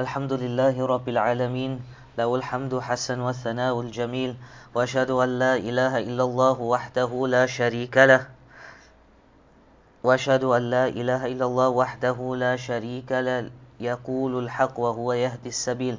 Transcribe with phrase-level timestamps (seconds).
[0.00, 1.72] الحمد لله رب العالمين
[2.18, 4.32] له الحمد حسن والثناء الجميل
[4.74, 8.22] وأشهد أن لا إله إلا الله وحده لا شريك له
[10.00, 13.50] وأشهد أن لا إله إلا الله وحده لا شريك له
[13.80, 15.96] يقول الحق وهو يهدي السبيل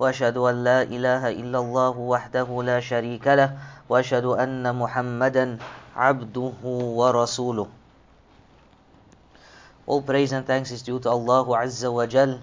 [0.00, 3.52] وأشهد أن لا إله إلا الله وحده لا شريك له
[3.88, 5.58] وأشهد أن محمدا
[5.96, 6.60] عبده
[6.98, 7.68] ورسوله
[9.84, 12.38] All praise and thanks is due to Allah Azza wa Jal.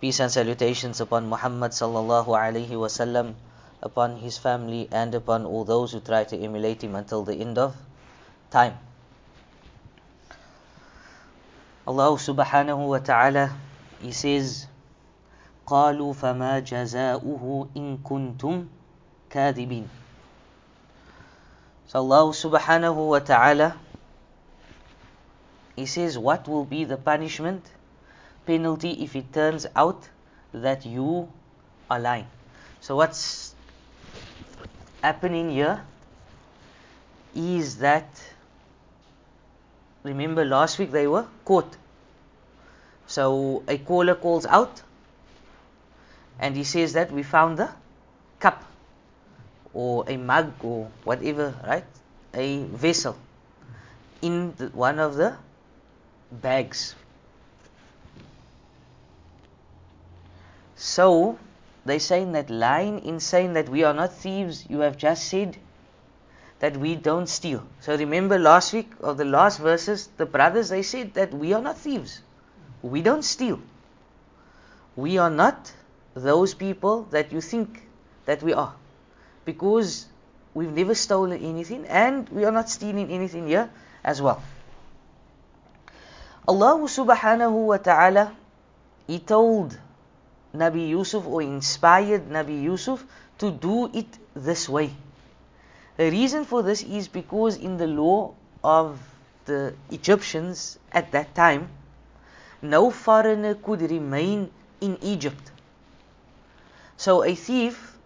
[0.00, 3.34] Peace and salutations upon Muhammad sallallahu alaihi wasallam,
[3.82, 7.58] upon his family and upon all those who try to emulate him until the end
[7.58, 7.76] of
[8.50, 8.78] time.
[11.86, 13.52] Allah subhanahu wa ta'ala
[14.00, 14.66] he says
[15.66, 18.68] قالوا فما جزاؤه إن كنتم
[19.30, 19.88] كاذبين
[21.86, 23.76] So Allah subhanahu wa ta'ala
[25.76, 27.64] He says what will be the punishment
[28.49, 30.09] penalty if it turns out
[30.53, 31.31] that you
[31.87, 32.25] are lying.
[32.81, 33.53] So what's
[35.03, 35.85] happening here
[37.35, 38.09] is that
[40.01, 41.77] remember last week they were caught.
[43.05, 44.81] So a caller calls out
[46.39, 47.69] and he says that we found the
[48.39, 48.63] cup
[49.75, 51.85] or a mug or whatever, right?
[52.33, 53.15] A vessel
[54.23, 55.35] in the, one of the
[56.31, 56.95] bags.
[60.79, 61.37] So
[61.83, 65.57] they saying that line in saying that we are not thieves, you have just said
[66.59, 67.67] that we don't steal.
[67.81, 71.61] So remember last week or the last verses, the brothers they said that we are
[71.61, 72.21] not thieves.
[72.81, 73.59] We don't steal.
[74.95, 75.73] We are not
[76.13, 77.85] those people that you think
[78.25, 78.73] that we are.
[79.43, 80.05] Because
[80.53, 83.69] we've never stolen anything and we are not stealing anything here
[84.01, 84.41] as well.
[86.47, 88.31] Allah subhanahu wa ta'ala
[89.07, 89.77] He told
[90.53, 93.05] Nabi Yusuf or inspired Nabi Yusuf
[93.37, 94.91] to do it this way.
[95.97, 98.33] The reason for this is because in the law
[98.63, 98.99] of
[99.45, 101.69] the Egyptians at that time,
[102.61, 104.51] no foreigner could remain
[104.81, 105.51] in Egypt.
[106.97, 107.97] So a thief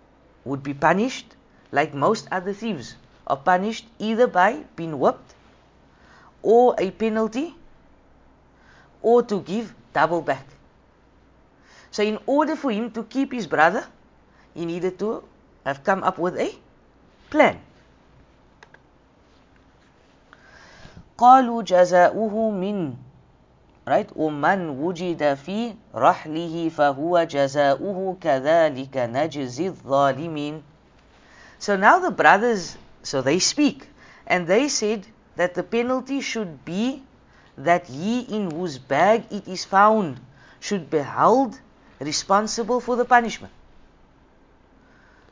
[0.46, 1.36] would be punished
[1.72, 5.34] like most other thieves are punished either by being whipped
[6.42, 7.56] or a penalty
[9.02, 10.46] or to give double back.
[11.93, 13.87] So in order for him to keep his brother,
[14.55, 15.25] he needed to
[15.65, 16.55] have come up with a
[17.31, 17.61] plan.
[21.19, 22.95] قالوا جزاؤه من
[23.89, 30.62] right ومن وجد في رحله فهو جزاؤه كذلك نجزي الظالمين
[31.59, 33.89] So now the brothers so they speak
[34.27, 35.06] and they said
[35.37, 37.03] that the penalty should be
[37.56, 40.21] that he in whose bag it is found
[40.61, 41.59] should be held
[42.03, 43.53] responsible for the punishment.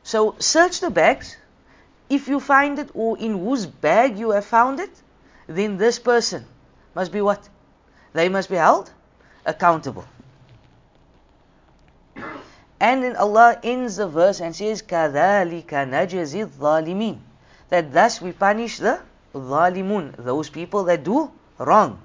[0.03, 1.37] So search the bags.
[2.09, 4.91] If you find it or in whose bag you have found it,
[5.47, 6.45] then this person
[6.95, 7.49] must be what?
[8.13, 8.91] They must be held
[9.45, 10.05] accountable.
[12.79, 17.17] And then Allah ends the verse and says, كَذَلِكَ نَجْزِي الظَّالِمِينَ
[17.69, 18.99] That thus we punish the
[19.33, 21.99] ظالمون, those people that do wrong.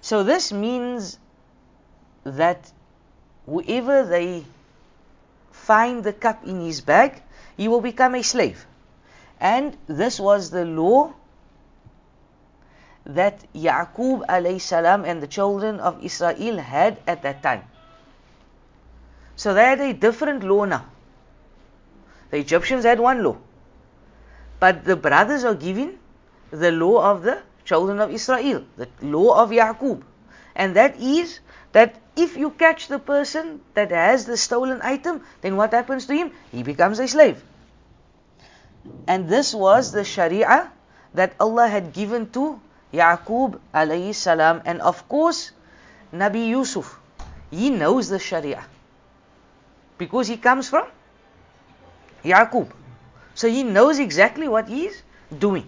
[0.00, 1.18] So this means
[2.24, 2.70] that
[3.49, 4.45] whoever they
[5.51, 7.21] find the cup in his bag,
[7.57, 8.65] he will become a slave.
[9.39, 11.13] And this was the law
[13.05, 17.63] that Yaqub salam and the children of Israel had at that time.
[19.35, 20.85] So they had a different law now.
[22.29, 23.37] The Egyptians had one law.
[24.59, 25.97] But the brothers are given
[26.51, 30.03] the law of the children of Israel, the law of Yaqub.
[30.55, 31.39] And that is
[31.71, 36.13] that if you catch the person that has the stolen item, then what happens to
[36.13, 36.31] him?
[36.51, 37.43] He becomes a slave.
[39.07, 40.71] And this was the Sharia
[41.13, 42.59] that Allah had given to
[42.93, 44.61] Yaqub alayhi salam.
[44.65, 45.51] And of course,
[46.13, 46.99] Nabi Yusuf,
[47.51, 48.63] he knows the Sharia.
[49.97, 50.87] Because he comes from
[52.23, 52.71] Yaqub.
[53.35, 55.01] So he knows exactly what he is
[55.37, 55.67] doing.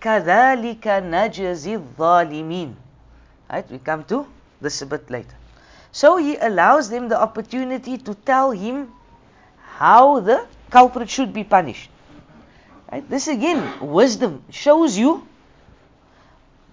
[0.00, 2.74] كَذَلِكَ نَجْزِي الظَّالِمِينَ
[3.50, 4.26] Right, we come to
[4.60, 5.36] this a bit later.
[5.92, 8.92] So he allows them the opportunity to tell him
[9.76, 11.88] how the culprit should be punished.
[12.90, 13.08] Right?
[13.08, 15.26] This again, wisdom shows you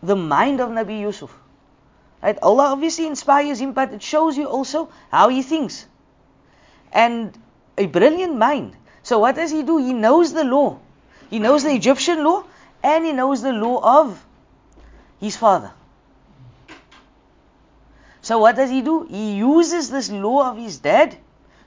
[0.02, 1.34] the mind of Nabi Yusuf.
[2.22, 2.38] Right?
[2.42, 5.86] Allah obviously inspires him, but it shows you also how he thinks.
[6.92, 7.38] And
[7.78, 8.76] a brilliant mind.
[9.04, 9.78] So what does he do?
[9.78, 10.80] He knows the law.
[11.30, 12.44] He knows the Egyptian law
[12.87, 14.25] and he knows the law of
[15.21, 15.73] his father.
[18.23, 19.07] So what does he do?
[19.11, 21.17] He uses this law of his dad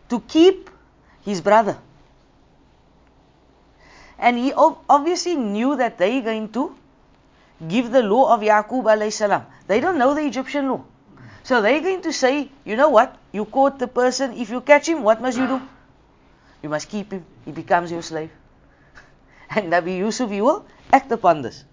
[0.10, 0.70] to keep
[1.26, 1.78] his brother.
[4.18, 6.76] And he obviously knew that they're going to
[7.68, 9.46] give the law of Yaqub alayhi salam.
[9.68, 10.84] They don't know the Egyptian law.
[11.44, 13.18] So they're going to say, you know what?
[13.34, 14.34] You caught the person.
[14.34, 15.62] If you catch him, what must you do?
[16.64, 17.26] You must keep him.
[17.46, 18.32] He becomes your slave.
[19.51, 21.65] and Nabi Yusuf, he will act upon this.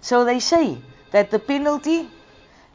[0.00, 0.78] So they say
[1.10, 2.08] that the penalty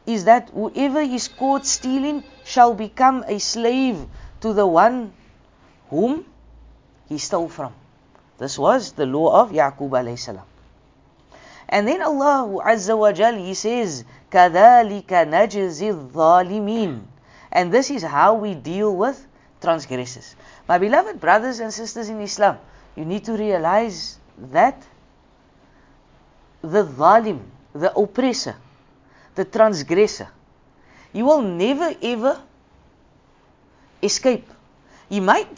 [0.06, 4.06] is that whoever is caught stealing shall become a slave
[4.42, 5.14] to the one
[5.90, 6.26] whom
[7.08, 7.74] he stole from.
[8.38, 10.46] This was the law of Yaqub alayhi salam.
[11.70, 17.02] And then Allah Azza wa Jal, He says, كَذَلِكَ نَجْزِي الظَّالِمِينَ
[17.52, 19.26] And this is how we deal with
[19.62, 20.36] transgressors.
[20.68, 22.58] My beloved brothers and sisters in Islam,
[22.97, 24.19] you need to realize
[24.51, 24.83] that
[26.63, 27.41] the zalim,
[27.75, 28.57] the oppressor,
[29.35, 30.29] the transgressor,
[31.13, 32.41] he will never ever
[34.03, 34.49] escape.
[35.09, 35.49] He might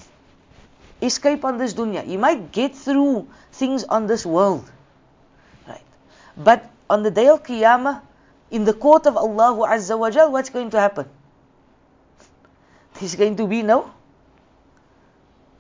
[1.01, 2.05] escape on this dunya.
[2.05, 4.69] He might get through things on this world.
[5.67, 5.85] Right.
[6.37, 8.03] But on the day of Qiyamah,
[8.51, 11.07] in the court of Allah Azza wa Jal, what's going to happen?
[12.99, 13.93] There's going to be no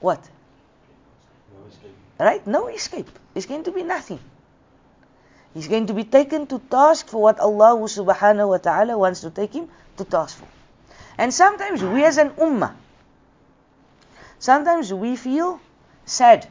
[0.01, 0.23] what?
[2.19, 2.45] Right?
[2.47, 3.09] No escape.
[3.35, 4.19] It's going to be nothing.
[5.55, 9.31] He's going to be taken to task for what Allah subhanahu wa ta'ala wants to
[9.31, 10.49] take him to task for.
[11.17, 12.75] And sometimes we as an ummah,
[14.39, 15.61] sometimes we feel
[16.07, 16.47] sad.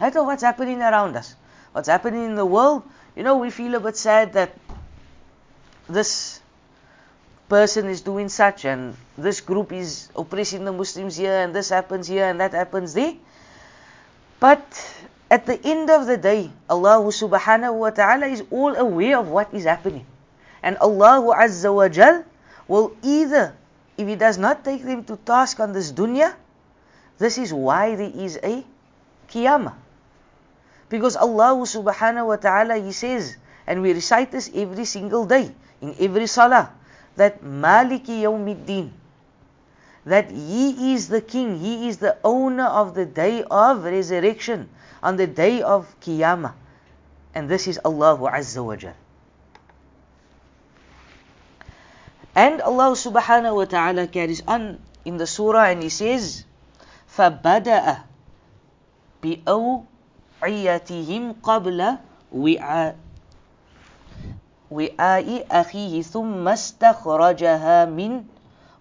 [0.00, 1.34] Right of what's happening around us.
[1.72, 2.82] What's happening in the world,
[3.16, 4.54] you know, we feel a bit sad that
[5.88, 6.40] this
[7.48, 12.06] person is doing such and this group is oppressing the Muslims here and this happens
[12.06, 13.14] here and that happens there.
[14.40, 14.64] But
[15.30, 19.52] at the end of the day, Allah subhanahu wa ta'ala is all aware of what
[19.52, 20.08] is happening.
[20.64, 22.24] And Allah azza wa jal
[22.66, 23.52] will either,
[24.00, 26.32] if He does not take them to task on this dunya,
[27.20, 28.64] this is why there is a
[29.28, 29.76] qiyamah.
[30.88, 33.36] Because Allah subhanahu wa ta'ala, He says,
[33.68, 35.52] and we recite this every single day,
[35.84, 36.72] in every salah,
[37.14, 38.90] that Maliki Yawmiddin,
[40.05, 44.69] that He is the King, He is the owner of the day of resurrection,
[45.01, 46.53] on the day of Qiyamah.
[47.33, 48.93] And this is Allah Azza wa Jal.
[52.35, 56.45] And Allah subhanahu wa ta'ala carries on in the surah and He says,
[57.15, 58.03] فَبَدَأَ
[59.23, 59.83] بِأَوْعِيَتِهِمْ
[61.41, 61.99] قَبْلَ
[62.33, 62.95] وِعَاءِ
[64.71, 68.25] وعاء أخيه ثم استخرجها من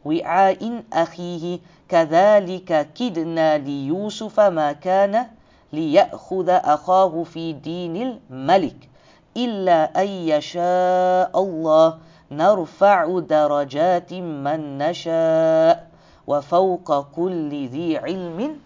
[0.05, 1.59] وعاء أخيه
[1.89, 5.27] كذلك كدنا ليوسف ما كان
[5.73, 7.95] ليأخذ أخاه في دين
[8.29, 8.89] الملك
[9.37, 11.97] إلا أن يشاء الله
[12.31, 15.89] نرفع درجات من نشاء
[16.27, 18.59] وفوق كل ذي علم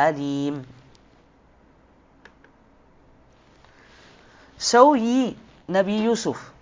[0.00, 0.64] أليم.
[4.58, 5.36] So he,
[5.68, 6.52] Nabi Yusuf,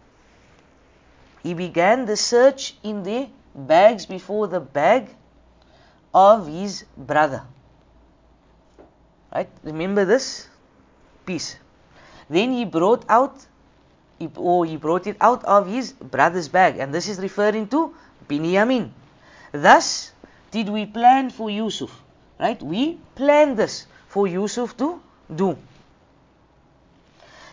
[1.43, 3.29] he began the search in the
[3.67, 5.09] bags before the bag
[6.15, 7.43] of his brother.
[9.35, 9.49] Right?
[9.63, 10.49] Remember this
[11.27, 11.57] piece.
[12.31, 13.35] Then he brought out,
[14.37, 17.95] or he brought it out of his brother's bag, and this is referring to
[18.29, 18.91] Binyamin.
[19.53, 20.13] Thus
[20.51, 21.91] did we plan for Yusuf.
[22.39, 22.63] Right?
[22.63, 25.01] We planned this for Yusuf to
[25.35, 25.59] do.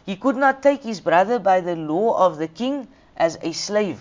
[0.05, 3.99] He could not take his brother by the law of the king as a slave,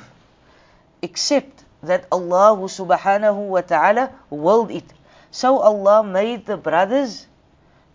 [1.00, 4.84] except that Allah subhanahu wa ta'ala willed it.
[5.30, 7.26] So Allah made the brothers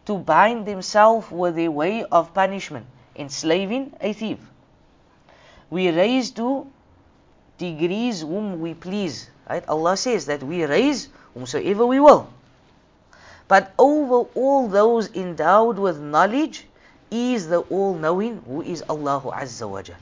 [0.06, 4.40] to bind themselves with a way of punishment, enslaving a thief.
[5.70, 6.66] We raise to
[7.58, 9.30] degrees whom we please.
[9.50, 9.64] Right?
[9.68, 12.30] Allah says that we raise whomsoever we will.
[13.48, 16.66] But over all those endowed with knowledge
[17.12, 19.98] is the all-knowing who is Allah Azza wa Jal.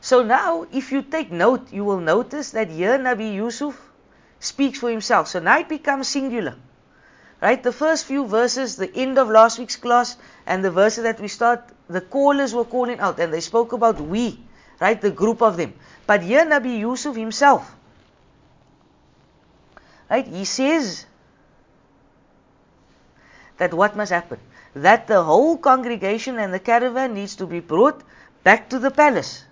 [0.00, 3.80] So now, if you take note, you will notice that here Nabi Yusuf
[4.40, 5.28] speaks for himself.
[5.28, 6.56] So now it becomes singular.
[7.40, 7.62] Right?
[7.62, 11.28] The first few verses, the end of last week's class, and the verses that we
[11.28, 14.40] start, the callers were calling out and they spoke about we,
[14.80, 15.00] right?
[15.00, 15.74] The group of them.
[16.06, 17.74] But here Nabi Yusuf himself,
[20.10, 20.26] right?
[20.26, 21.06] He says
[23.58, 24.38] that what must happen?
[24.74, 28.02] That the whole congregation and the caravan needs to be brought
[28.42, 29.44] back to the palace.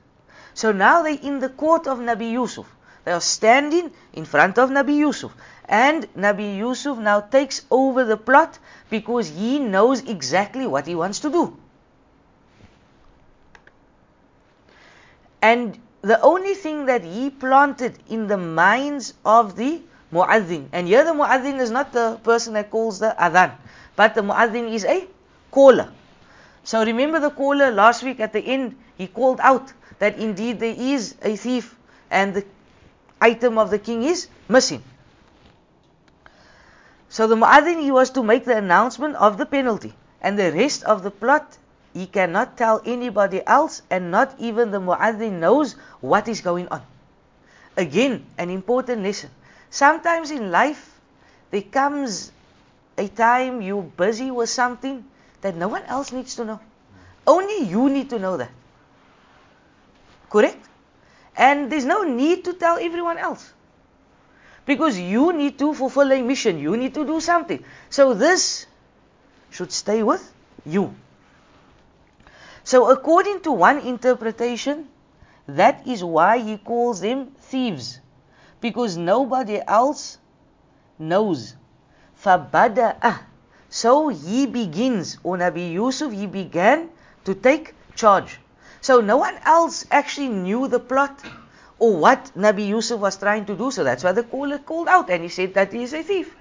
[0.57, 2.67] So now they're in the court of Nabi Yusuf.
[3.05, 5.37] They are standing in front of Nabi Yusuf.
[5.69, 8.59] And Nabi Yusuf now takes over the plot
[8.89, 11.59] because he knows exactly what he wants to do.
[15.43, 21.05] And the only thing that he planted in the minds of the mu'adhin, and here
[21.05, 23.53] the mu'adhin is not the person that calls the adhan,
[23.95, 25.07] but the mu'adhin is a
[25.51, 25.93] caller.
[26.65, 30.75] So remember the caller last week at the end, he called out that indeed there
[30.77, 31.75] is a thief
[32.11, 32.45] and the
[33.21, 34.83] item of the king is missing.
[37.09, 39.95] So the mu'adhin, he was to make the announcement of the penalty.
[40.21, 41.57] And the rest of the plot,
[41.95, 46.83] he cannot tell anybody else and not even the mu'adhin knows what is going on.
[47.77, 49.31] Again, an important lesson.
[49.71, 50.99] Sometimes in life,
[51.51, 52.33] there comes
[52.99, 55.05] a time you're busy with something
[55.43, 56.61] that no one else needs to know.
[57.27, 58.51] Only you need to know that.
[60.36, 60.68] Correct?
[61.36, 63.54] And there's no need to tell everyone else.
[64.66, 67.64] Because you need to fulfill a mission, you need to do something.
[67.90, 68.68] So this
[69.50, 70.32] should stay with
[70.66, 70.94] you.
[72.64, 74.88] So, according to one interpretation,
[75.48, 78.00] that is why he calls them thieves.
[78.62, 80.20] Because nobody else
[81.00, 81.56] knows.
[82.24, 83.20] فَبَدَأَ
[83.70, 86.90] So he begins, or Nabi Yusuf, he began
[87.26, 88.40] to take charge.
[88.86, 91.20] So no one else actually knew the plot
[91.80, 93.72] or what Nabi Yusuf was trying to do.
[93.72, 96.36] So that's why the caller called out and he said that he is a thief.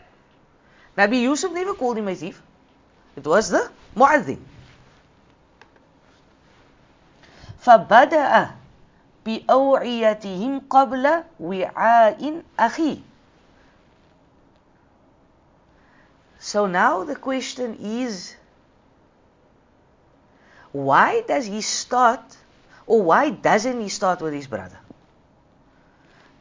[0.97, 2.41] Nabi Yusuf never called him a thief.
[3.17, 4.39] It was the mu'adhin.
[7.61, 8.51] فبدأ
[9.27, 13.01] بأوعيتهم قبل وعاء أخيه
[16.39, 18.35] So now the question is
[20.76, 22.36] why does he start
[22.86, 24.78] or why doesn't he start with his brother?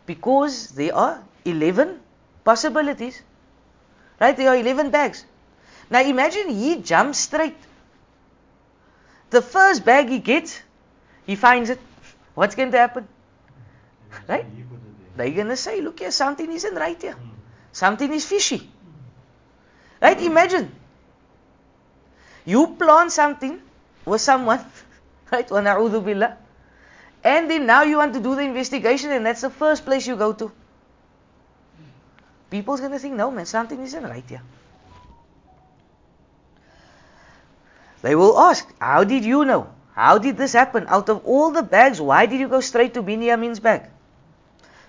[0.07, 2.01] Because there are 11
[2.43, 3.23] possibilities.
[4.21, 4.37] Right?
[4.37, 5.25] There are 11 bags.
[5.89, 7.57] Now imagine he jumps straight.
[9.31, 10.61] The first bag he gets,
[11.27, 11.79] he finds it.
[12.35, 13.07] What's going to happen?
[14.29, 14.47] Right?
[15.17, 17.17] They're going to say, look here, something isn't right here.
[17.71, 18.69] Something is fishy.
[20.03, 20.21] Right?
[20.21, 20.75] Imagine.
[22.45, 23.61] You plant something
[24.06, 24.64] with someone,
[25.32, 25.48] right?
[25.48, 26.38] وَنَعُوذُ billah.
[27.24, 30.16] And then now you want to do the investigation and that's the first place you
[30.16, 30.52] go to.
[32.50, 34.42] People's going to think, no man, something isn't right here.
[38.02, 39.70] They will ask, how did you know?
[39.94, 40.86] How did this happen?
[40.88, 43.90] Out of all the bags, why did you go straight to Binyamin's bag?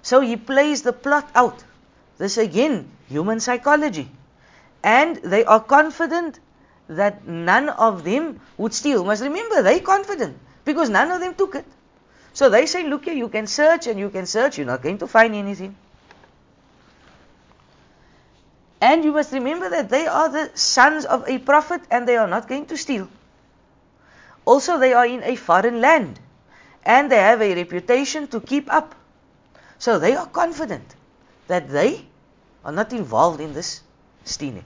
[0.03, 1.65] So he plays the plot out.
[2.17, 4.09] This again, human psychology.
[4.85, 6.39] And they are confident
[6.88, 9.04] that none of them would steal.
[9.04, 11.66] Must remember, they confident because none of them took it.
[12.34, 14.98] So they say, look here, you can search and you can search, you're not going
[15.00, 15.76] to find anything.
[18.82, 22.28] And you must remember that they are the sons of a prophet and they are
[22.28, 23.08] not going to steal.
[24.44, 26.20] Also, they are in a foreign land
[26.84, 28.94] and they have a reputation to keep up.
[29.80, 30.96] So they are confident
[31.48, 32.06] that they
[32.64, 33.82] are not involved in this
[34.24, 34.66] stealing.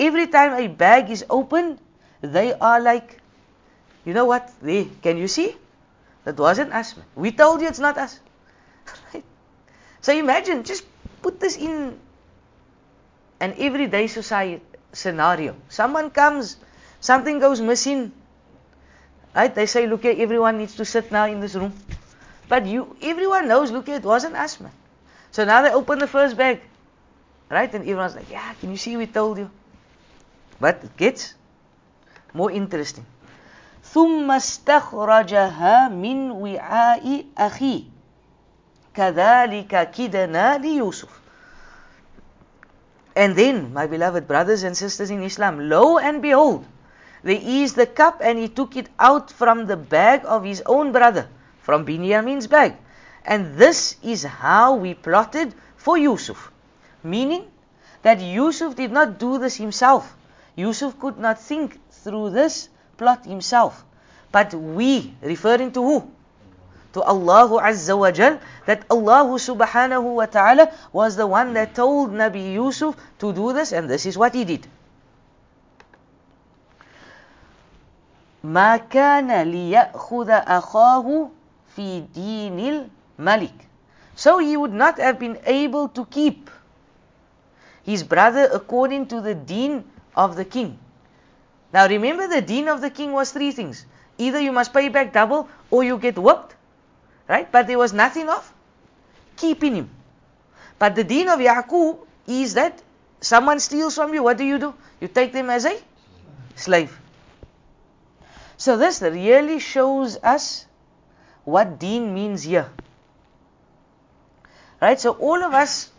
[0.00, 1.78] Every time a bag is opened,
[2.22, 3.20] they are like,
[4.06, 4.50] you know what?
[4.62, 5.54] There, can you see?
[6.24, 6.94] That wasn't us.
[7.14, 8.18] We told you it's not us.
[9.12, 9.22] right?
[10.00, 10.84] So imagine, just
[11.20, 11.98] put this in
[13.40, 14.62] an everyday society
[14.94, 15.54] scenario.
[15.68, 16.56] Someone comes,
[17.00, 18.10] something goes missing.
[19.36, 19.54] Right?
[19.54, 21.74] They say, look here, everyone needs to sit now in this room.
[22.48, 24.72] But you, everyone knows, look here, it wasn't us, man.
[25.30, 26.62] So now they open the first bag.
[27.50, 27.72] Right?
[27.74, 29.50] And everyone's like, yeah, can you see we told you?
[30.59, 31.33] But it gets
[32.33, 33.05] more interesting.
[33.83, 37.83] ثم استخرجها من وعاء أخيه
[38.93, 41.09] كذلك كدنا ليوسف
[43.15, 46.65] And then, my beloved brothers and sisters in Islam, lo and behold,
[47.23, 50.91] there is the cup and he took it out from the bag of his own
[50.91, 51.27] brother,
[51.61, 52.75] from Binyamin's bag.
[53.23, 56.51] And this is how we plotted for Yusuf.
[57.03, 57.47] Meaning
[58.01, 60.13] that Yusuf did not do this himself.
[60.55, 63.83] Yusuf could not think through this plot himself.
[64.31, 66.11] But we, referring to who?
[66.93, 72.11] To Allah Azza wa Jal, that Allah subhanahu wa ta'ala was the one that told
[72.11, 74.67] Nabi Yusuf to do this, and this is what he did.
[78.45, 81.29] ما كان ليأخذ أخاه
[81.75, 82.59] في دين
[83.19, 83.53] الملك.
[84.15, 86.49] So he would not have been able to keep
[87.83, 89.83] his brother according to the deen
[90.16, 90.78] of the king.
[91.72, 93.86] Now remember the deen of the king was three things.
[94.18, 96.54] Either you must pay back double or you get whipped.
[97.28, 97.50] Right?
[97.50, 98.52] But there was nothing of
[99.36, 99.90] keeping him.
[100.78, 102.82] But the deen of Yaqub is that
[103.20, 104.74] someone steals from you, what do you do?
[105.00, 105.78] You take them as a
[106.56, 106.98] slave.
[108.56, 110.66] So this really shows us
[111.44, 112.68] what deen means here.
[114.80, 114.98] Right?
[114.98, 115.90] So all of us,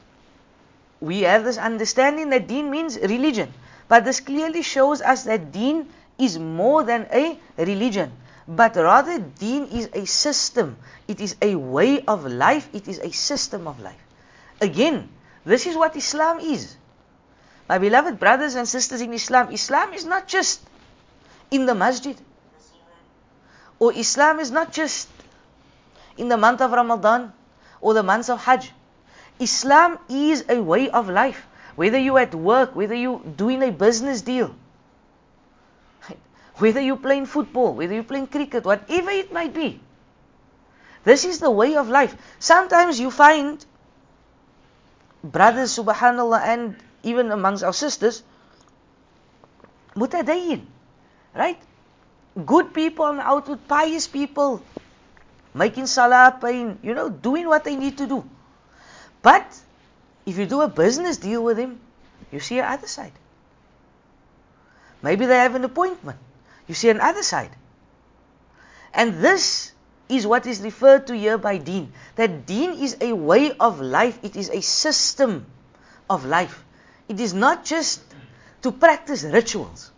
[0.99, 3.53] we have this understanding that deen means religion.
[3.91, 8.13] But this clearly shows us that deen is more than a religion.
[8.47, 10.77] But rather, deen is a system.
[11.09, 12.69] It is a way of life.
[12.71, 13.99] It is a system of life.
[14.61, 15.09] Again,
[15.43, 16.77] this is what Islam is.
[17.67, 20.61] My beloved brothers and sisters in Islam, Islam is not just
[21.51, 22.15] in the masjid.
[23.77, 25.09] Or Islam is not just
[26.15, 27.33] in the month of Ramadan
[27.81, 28.71] or the months of Hajj.
[29.37, 31.45] Islam is a way of life.
[31.75, 34.53] Whether you're at work, whether you're doing a business deal,
[36.55, 39.79] whether you're playing football, whether you're playing cricket, whatever it might be.
[41.03, 42.15] This is the way of life.
[42.39, 43.65] Sometimes you find
[45.23, 48.21] brothers, subhanAllah, and even amongst our sisters,
[49.95, 50.61] mutadayin,
[51.33, 51.57] right?
[52.45, 54.61] Good people and outward pious people,
[55.53, 58.23] making salah, paying, you know, doing what they need to do.
[59.21, 59.45] But
[60.31, 61.79] if you do a business deal with him,
[62.31, 63.11] you see another side.
[65.01, 66.17] Maybe they have an appointment.
[66.67, 67.51] You see another side.
[68.93, 69.73] And this
[70.07, 71.91] is what is referred to here by deen.
[72.15, 75.45] That deen is a way of life, it is a system
[76.09, 76.63] of life.
[77.09, 78.01] It is not just
[78.61, 79.91] to practice rituals,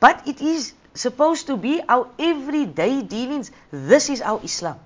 [0.00, 3.52] but it is supposed to be our everyday dealings.
[3.70, 4.80] This is our Islam.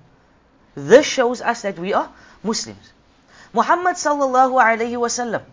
[0.75, 2.11] This shows us that we are
[2.43, 2.91] Muslims.
[3.55, 5.43] Muhammad sallallahu alayhi wasallam.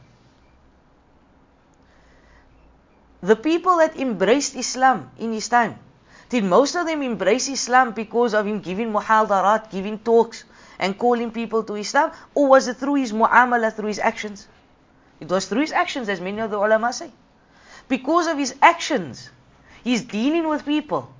[3.22, 5.78] The people that embraced Islam in his time,
[6.28, 10.42] did most of them embrace Islam because of him giving muhadarat, giving talks,
[10.80, 12.10] and calling people to Islam?
[12.34, 14.48] Or was it through his mu'amala, through his actions?
[15.20, 17.10] It was through his actions, as many of the ulama say.
[17.86, 19.30] Because of his actions,
[19.84, 21.12] he's dealing with people.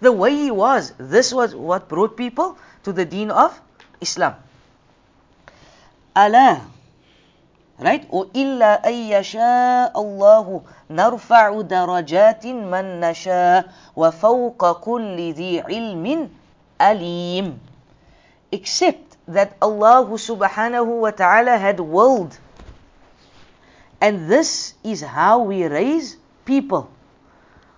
[0.00, 3.58] The way he was, this was what brought people to the deen of
[4.02, 4.34] Islam.
[6.14, 6.66] Allah.
[7.78, 8.06] Right?
[8.10, 16.28] Or illa ayyasha Allahu narfa'u darajatin man nasha wa fawqa kulli dhi ilmin
[16.80, 17.60] alim.
[18.50, 22.36] Except that Allah subhanahu wa ta'ala had willed.
[24.00, 26.90] And this is how we raise people.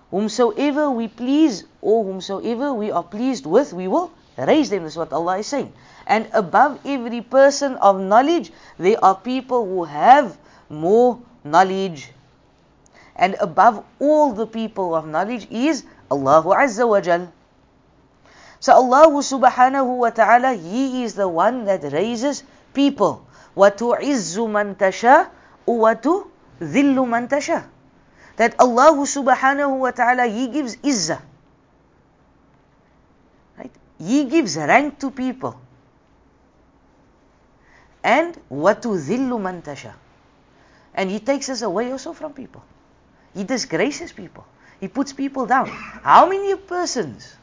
[0.09, 4.82] Whomsoever we please or whomsoever we are pleased with, we will raise them.
[4.84, 5.72] That's what Allah is saying.
[6.06, 10.36] And above every person of knowledge, there are people who have
[10.68, 12.10] more knowledge.
[13.16, 17.32] And above all the people of knowledge is Allah Azza wa Jal.
[18.60, 22.42] So Allah subhanahu wa ta'ala, He is the one that raises
[22.74, 23.26] people.
[23.56, 25.28] وَتُعِزُّ مَن تَشَاءُ
[25.66, 27.64] وَتُذِلُّ مَن تَشَاءُ
[28.36, 31.20] That Allah subhanahu wa ta'ala, He gives izzah.
[34.00, 34.08] Right?
[34.08, 35.60] He gives rank to people
[38.06, 39.94] and وَتُذِلُّ مَن تَشَاءُ
[40.94, 42.62] And He takes us away also from people.
[43.34, 44.46] He disgraces people.
[44.78, 45.66] He puts people down.
[45.66, 47.34] How many persons?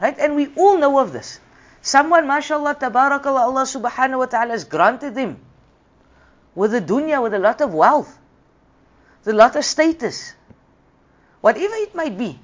[0.00, 0.16] Right?
[0.16, 1.40] And we all know of this.
[1.82, 5.40] Someone, mashallah, tabarakallah, Allah subhanahu wa ta'ala has granted them
[6.54, 8.16] with a dunya, with a lot of wealth,
[9.24, 10.34] with a lot of status,
[11.40, 12.38] whatever it might be.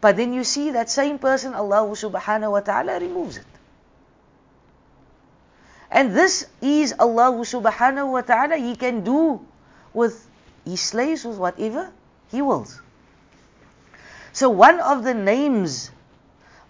[0.00, 3.46] But then you see that same person, Allah subhanahu wa ta'ala removes it.
[5.90, 8.56] And this is Allah subhanahu wa ta'ala.
[8.56, 9.44] He can do
[9.92, 10.24] with
[10.64, 11.90] His slaves with whatever
[12.30, 12.80] He wills.
[14.32, 15.90] So one of the names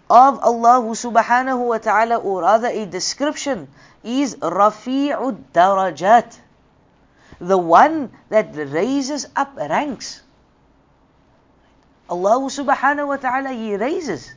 [0.09, 3.69] of Allah subhanahu wa ta'ala, or rather a description,
[4.03, 6.35] is Rafi'ud Darajat.
[7.39, 10.21] The one that raises up ranks.
[12.11, 14.35] Allah subhanahu wa ta'ala, He raises.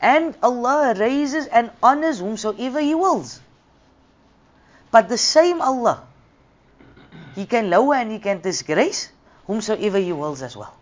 [0.00, 3.38] And Allah raises and honors whomsoever He wills.
[4.90, 6.08] But the same Allah,
[7.36, 9.12] He can lower and He can disgrace
[9.46, 10.72] whomsoever He wills as well.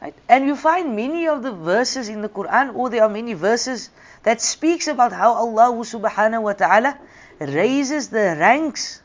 [0.00, 0.14] Right?
[0.28, 3.90] And you find many of the verses in the Quran, or there are many verses
[4.22, 6.96] that speaks about how Allah subhanahu wa ta'ala
[7.40, 9.02] raises the ranks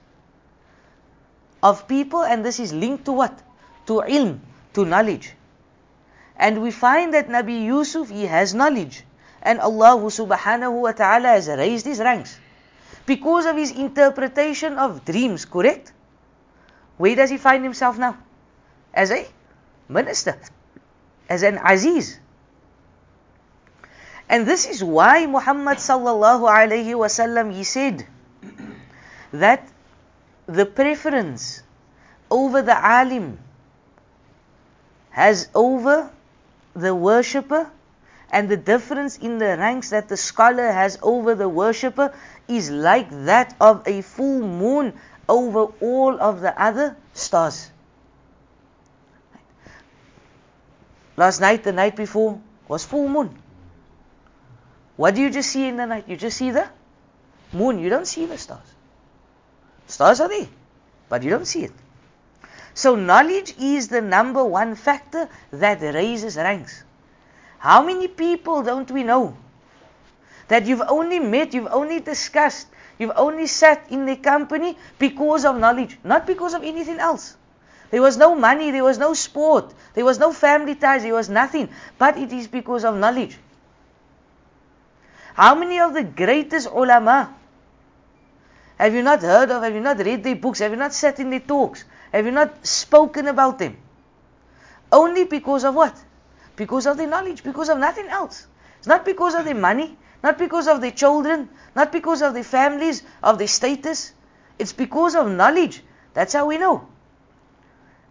[1.61, 3.41] of people and this is linked to what?
[3.87, 4.39] To ilm,
[4.73, 5.33] to knowledge.
[6.35, 9.03] And we find that Nabi Yusuf, he has knowledge.
[9.41, 12.39] And Allah subhanahu wa ta'ala has raised his ranks.
[13.05, 15.91] Because of his interpretation of dreams, correct?
[16.97, 18.17] Where does he find himself now?
[18.93, 19.27] As a
[19.87, 20.39] minister.
[21.27, 22.19] As an Aziz.
[24.29, 28.05] And this is why Muhammad sallallahu alayhi wasallam he said
[29.33, 29.67] that
[30.49, 31.61] the preference
[32.31, 33.37] over the alim
[35.11, 36.09] has over
[36.73, 37.69] the worshipper
[38.31, 42.13] and the difference in the ranks that the scholar has over the worshipper
[42.47, 44.93] is like that of a full moon
[45.27, 47.69] over all of the other stars.
[51.15, 53.37] Last night, the night before, was full moon.
[54.95, 56.05] What do you just see in the night?
[56.07, 56.67] You just see the
[57.51, 57.79] moon.
[57.79, 58.78] You don't see the stars.
[59.89, 60.47] Stars are there,
[61.09, 61.71] but you don't see it.
[62.75, 66.83] So knowledge is the number one factor that raises ranks.
[67.57, 69.35] How many people don't we know
[70.47, 72.67] that you've only met, you've only discussed,
[72.99, 77.35] you've only sat in their company because of knowledge, not because of anything else.
[77.89, 81.29] There was no money, there was no sport, there was no family ties, there was
[81.29, 83.39] nothing, but it is because of knowledge.
[85.33, 87.33] How many of the greatest ulama
[88.79, 89.61] have you not heard of?
[89.61, 90.59] Have you not read their books?
[90.59, 91.83] Have you not sat in their talks?
[92.13, 93.75] Have you not spoken about them?
[94.89, 95.95] Only because of what?
[96.55, 98.47] Because of their knowledge, because of nothing else.
[98.77, 102.45] It's not because of their money, not because of their children, not because of their
[102.45, 104.13] families, of their status.
[104.57, 105.83] It's because of knowledge.
[106.13, 106.87] That's how we know.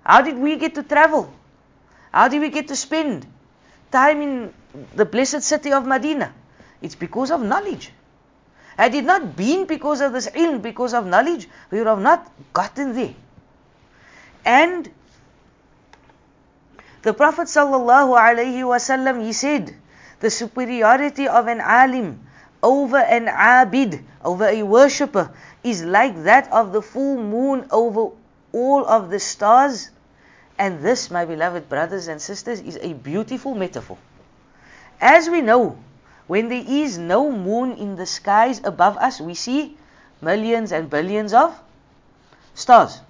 [0.05, 1.33] How did we get to travel?
[2.13, 3.27] How did we get to spend
[3.91, 4.55] time in
[4.95, 6.35] the blessed city of Medina?
[6.83, 7.91] It's because of knowledge.
[8.79, 12.31] Had it not been because of this ilm, because of knowledge, we would have not
[12.53, 13.15] gotten there.
[14.45, 14.89] And
[17.03, 19.75] the Prophet sallallahu he said,
[20.21, 22.25] the superiority of an alim
[22.63, 25.33] over an abid, over a worshipper,
[25.65, 28.11] is like that of the full moon over
[28.53, 29.91] all of the stars.
[30.57, 33.99] And this, my beloved brothers and sisters, is a beautiful metaphor.
[35.01, 35.79] As we know,
[36.29, 39.77] when there is no moon in the skies above us, we see
[40.21, 41.59] millions and billions of
[42.55, 43.01] stars.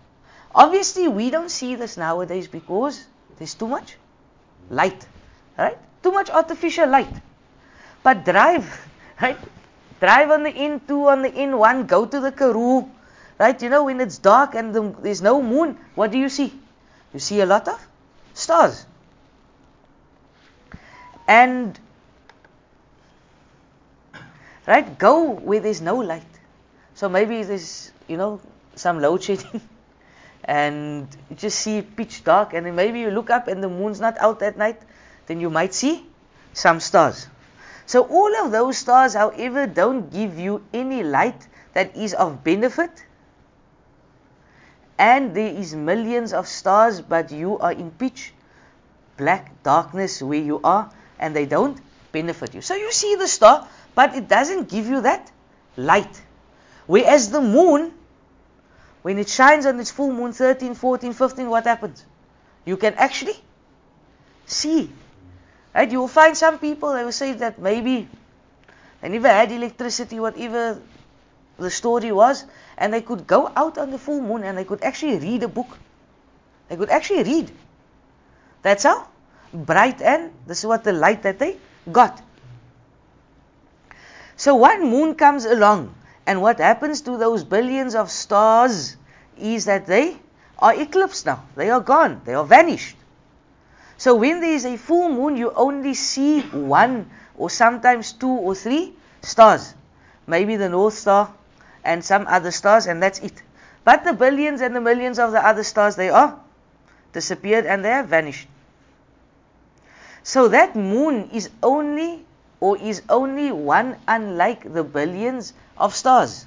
[0.55, 3.05] Obviously, we don't see this nowadays because
[3.37, 3.97] there's too much
[4.71, 5.07] light,
[5.59, 5.79] right?
[6.03, 7.13] Too much artificial light.
[8.03, 8.89] But drive,
[9.21, 9.39] right?
[10.01, 12.89] Drive on the N2, on the N1, go to the Karoo,
[13.39, 13.61] right?
[13.61, 16.53] You know, when it's dark and the, there's no moon, what do you see?
[17.13, 17.85] You see a lot of
[18.35, 18.87] stars.
[21.27, 21.79] And
[24.69, 24.99] Right?
[24.99, 26.29] Go where there's no light.
[26.93, 28.39] So maybe there's, you know,
[28.75, 29.63] some load shedding
[30.45, 33.99] and you just see pitch dark and then maybe you look up and the moon's
[33.99, 34.79] not out that night,
[35.27, 36.05] then you might see
[36.53, 37.29] some stars.
[37.87, 42.91] So all of those stars, however, don't give you any light that is of benefit.
[44.99, 48.35] And there is millions of stars, but you are in pitch
[49.17, 51.81] black darkness where you are, and they don't
[52.13, 52.61] benefit you.
[52.61, 53.67] So you see the star,
[53.99, 55.29] but it doesn't give you that
[55.77, 56.23] light.
[56.87, 57.93] Whereas the moon,
[59.03, 62.05] when it shines on its full moon, 13, 14, 15, what happens?
[62.65, 63.35] You can actually
[64.47, 64.93] see.
[65.75, 65.91] Right?
[65.91, 68.07] You will find some people, they will say that maybe
[69.01, 70.81] they never had electricity, whatever
[71.59, 72.45] the story was,
[72.77, 75.49] and they could go out on the full moon and they could actually read a
[75.49, 75.77] book.
[76.69, 77.51] They could actually read.
[78.63, 79.09] That's how
[79.53, 81.57] bright and this is what the light that they
[81.91, 82.28] got.
[84.39, 85.93] So one moon comes along,
[86.25, 88.97] and what happens to those billions of stars
[89.37, 90.17] is that they
[90.61, 91.43] are eclipsed now.
[91.57, 92.21] They are gone.
[92.25, 92.97] They are vanished.
[93.97, 98.55] So when there is a full moon, you only see one or sometimes two or
[98.55, 99.75] three stars.
[100.29, 101.35] Maybe the North Star
[101.83, 103.43] and some other stars, and that's it.
[103.83, 106.39] But the billions and the millions of the other stars, they are
[107.13, 108.47] disappeared and they have vanished.
[110.23, 112.25] So that moon is only
[112.61, 116.47] or is only one unlike the billions of stars.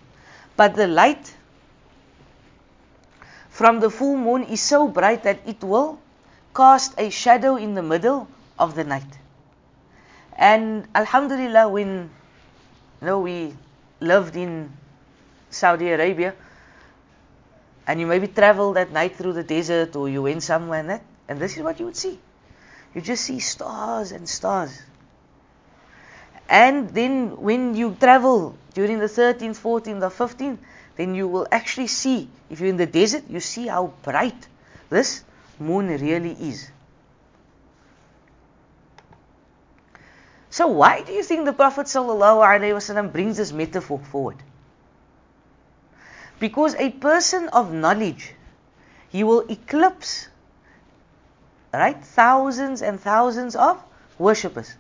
[0.58, 1.34] But the light
[3.50, 6.00] from the full moon is so bright that it will
[6.56, 8.28] cast a shadow in the middle
[8.60, 9.18] of the night.
[10.36, 12.10] And Alhamdulillah, when
[13.02, 13.54] you know we
[14.00, 14.72] lived in
[15.50, 16.34] Saudi Arabia,
[17.88, 21.04] and you maybe traveled at night through the desert or you went somewhere and that,
[21.28, 22.20] and this is what you would see.
[22.94, 24.82] You just see stars and stars.
[26.52, 30.58] And then when you travel during the 13th, 14th, or 15th,
[30.98, 34.48] then you will actually see, if you're in the desert, you see how bright
[34.90, 35.24] this
[35.58, 36.70] moon really is.
[40.50, 44.36] So why do you think the Prophet ﷺ brings this metaphor forward?
[46.38, 48.34] Because a person of knowledge,
[49.08, 50.28] he will eclipse
[51.74, 53.82] right thousands and thousands of
[54.20, 54.76] worshippers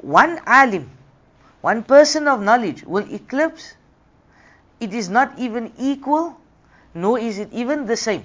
[0.00, 0.90] one alim,
[1.60, 3.74] one person of knowledge will eclipse,
[4.80, 6.38] it is not even equal,
[6.94, 8.24] nor is it even the same.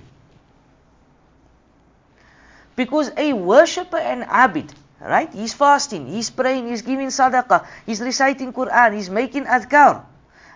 [2.75, 5.31] Because a worshipper and abid, right?
[5.33, 10.03] He's fasting, he's praying, he's giving sadaqah, he's reciting Quran, he's making adhkar.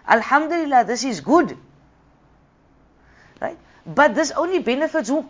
[0.08, 1.58] Alhamdulillah, this is good.
[3.42, 3.58] Right?
[3.86, 5.28] But this only benefits who?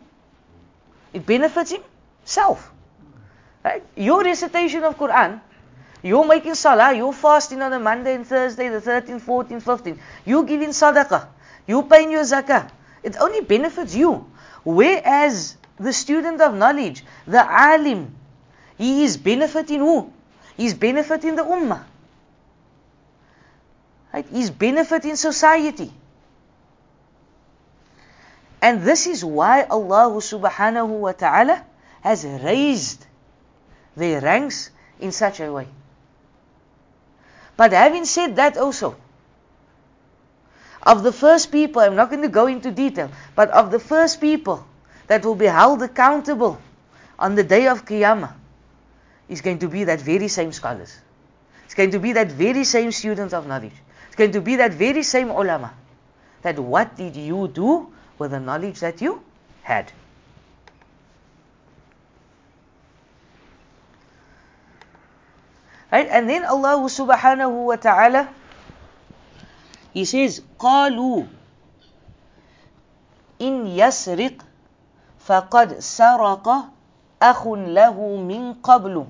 [1.13, 2.71] It benefits himself.
[3.63, 3.83] Right?
[3.95, 5.39] Your recitation of Quran,
[6.05, 9.97] you're making salah, you're fasting on a Monday and Thursday, the 13th, 14th, 15th.
[10.23, 11.27] You're giving sadaqah,
[11.65, 12.69] you're paying your zakah.
[13.01, 14.29] It only benefits you.
[14.63, 18.13] Whereas the student of knowledge, the alim,
[18.77, 20.13] he is benefiting who?
[20.55, 21.83] He's benefiting the ummah.
[24.13, 24.27] Right?
[24.31, 25.91] He's benefiting society.
[28.61, 31.65] And this is why Allah subhanahu wa ta'ala
[32.01, 33.05] has raised
[33.95, 35.67] their ranks in such a way.
[37.57, 38.95] But having said that also,
[40.83, 44.21] of the first people, I'm not going to go into detail, but of the first
[44.21, 44.65] people
[45.07, 46.61] that will be held accountable
[47.17, 48.33] on the day of Qiyamah
[49.29, 50.99] is going to be that very same scholars.
[51.65, 53.73] It's going to be that very same student of knowledge.
[54.07, 55.73] It's going to be that very same ulama.
[56.43, 59.23] That what did you do with the knowledge that you
[59.63, 59.91] had?
[65.94, 66.06] Right?
[66.10, 68.28] And then Allah subhanahu wa ta'ala
[69.92, 71.24] He says, قالوا
[73.40, 74.32] إن يسرق
[75.18, 76.48] فقد سرق
[77.22, 79.06] أخ له من قبل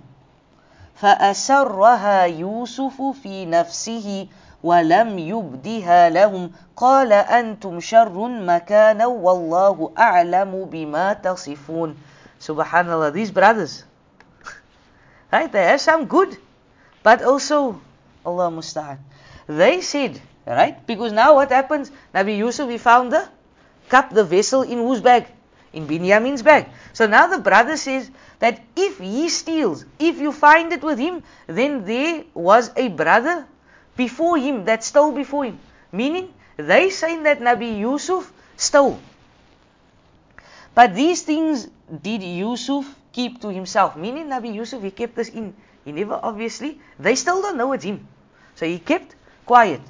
[0.94, 4.28] فأسرها يوسف في نفسه
[4.62, 11.96] ولم يبدها لهم قال أنتم شر مكانا والله أعلم بما تصفون
[12.40, 13.84] Subhanallah, these brothers,
[15.30, 16.38] right, they have some good,
[17.05, 17.79] but also,
[18.25, 18.97] Allah musta'an.
[19.45, 21.91] They said, right, because now what happens?
[22.09, 23.29] Nabi Yusuf, he found the
[23.89, 25.27] cup, the vessel in whose bag?
[25.71, 26.65] In Binyamin's bag.
[26.93, 31.21] So now the brother says that if he steals, if you find it with him,
[31.45, 33.45] then there was a brother
[33.95, 35.59] before him that stole before him.
[35.91, 38.97] Meaning, they saying that Nabi Yusuf stole.
[40.73, 41.69] But these things
[42.01, 43.95] did Yusuf keep to himself.
[43.95, 45.53] Meaning Nabi Yusuf, he kept this in.
[45.85, 48.07] He never obviously, they still don't know it's him.
[48.55, 49.81] So he kept quiet.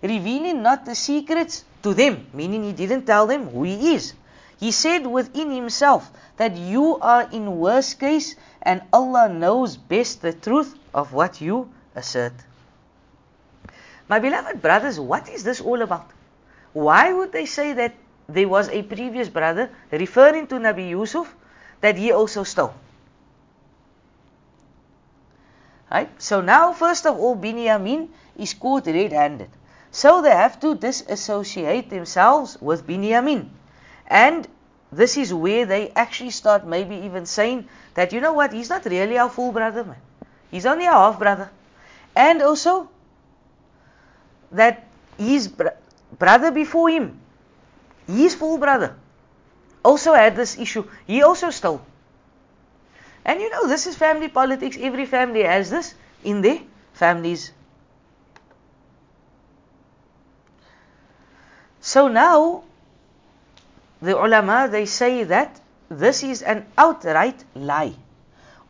[0.00, 2.26] Revealing not the secrets to them.
[2.32, 4.14] Meaning he didn't tell them who he is.
[4.58, 10.32] He said within himself that you are in worst case and Allah knows best the
[10.32, 12.32] truth of what you assert.
[14.08, 16.08] My beloved brothers, what is this all about?
[16.72, 17.94] Why would they say that
[18.28, 21.34] there was a previous brother referring to Nabi Yusuf
[21.80, 22.74] that he also stole?
[25.92, 26.08] Right?
[26.16, 29.50] So now, first of all, Binyamin is caught red handed.
[29.90, 33.50] So they have to disassociate themselves with Binyamin.
[34.06, 34.48] And
[34.90, 38.86] this is where they actually start maybe even saying that, you know what, he's not
[38.86, 40.00] really our full brother, man.
[40.50, 41.50] He's only our half brother.
[42.16, 42.88] And also,
[44.50, 44.86] that
[45.18, 45.76] his br-
[46.18, 47.20] brother before him,
[48.06, 48.96] his full brother,
[49.84, 50.88] also had this issue.
[51.06, 51.82] He also stole.
[53.24, 54.76] And you know, this is family politics.
[54.80, 56.60] Every family has this in their
[56.92, 57.52] families.
[61.80, 62.64] So now,
[64.00, 67.94] the ulama they say that this is an outright lie,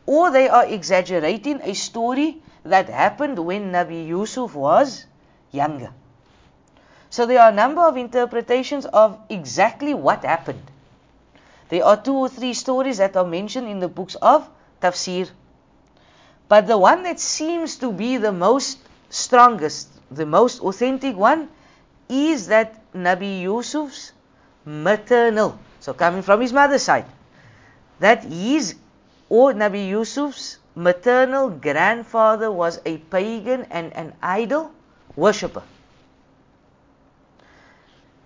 [0.05, 5.05] or they are exaggerating a story that happened when Nabi Yusuf was
[5.51, 5.91] younger.
[7.09, 10.63] So there are a number of interpretations of exactly what happened.
[11.73, 14.47] There are two or three stories that are mentioned in the books of
[14.79, 15.27] tafsir.
[16.47, 18.77] But the one that seems to be the most
[19.09, 21.49] strongest, the most authentic one,
[22.07, 24.11] is that Nabi Yusuf's
[24.65, 27.05] maternal, so coming from his mother's side,
[27.99, 28.75] that his
[29.27, 34.71] or Nabi Yusuf's maternal grandfather was a pagan and an idol
[35.15, 35.63] worshipper.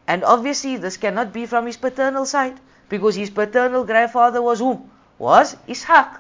[0.06, 4.90] And obviously, this cannot be from his paternal side because his paternal grandfather was who?
[5.18, 6.20] Was Ishaq.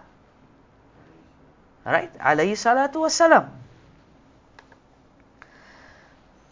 [1.85, 2.13] Right?
[2.19, 3.49] Alayhi salatu wassalam.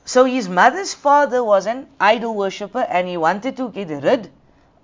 [0.06, 4.30] So his mother's father was an idol worshipper and he wanted to get rid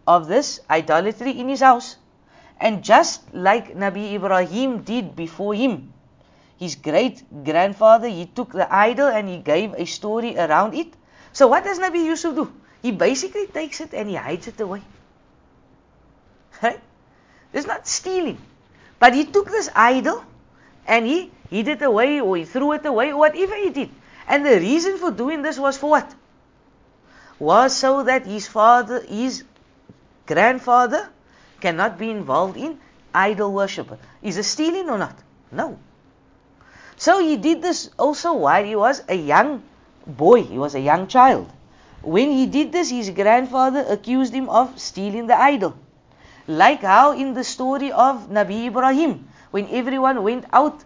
[0.07, 1.95] of this idolatry in his house.
[2.59, 5.93] And just like Nabi Ibrahim did before him,
[6.57, 10.93] his great grandfather, he took the idol and he gave a story around it.
[11.33, 12.51] So what does Nabi Yusuf do?
[12.81, 14.81] He basically takes it and he hides it away.
[16.61, 16.79] Right?
[17.53, 18.37] It's not stealing.
[18.99, 20.23] But he took this idol
[20.87, 23.89] and he hid it away or he threw it away or whatever he did.
[24.27, 26.13] And the reason for doing this was for what?
[27.39, 29.43] Was so that his father, his
[30.27, 31.09] grandfather,
[31.59, 32.79] cannot be involved in
[33.13, 33.99] idol worship.
[34.21, 35.15] Is it stealing or not?
[35.51, 35.77] No.
[36.95, 39.63] So he did this also while he was a young
[40.05, 41.49] boy, he was a young child.
[42.03, 45.75] When he did this, his grandfather accused him of stealing the idol.
[46.51, 50.83] Like how in the story of Nabi Ibrahim, when everyone went out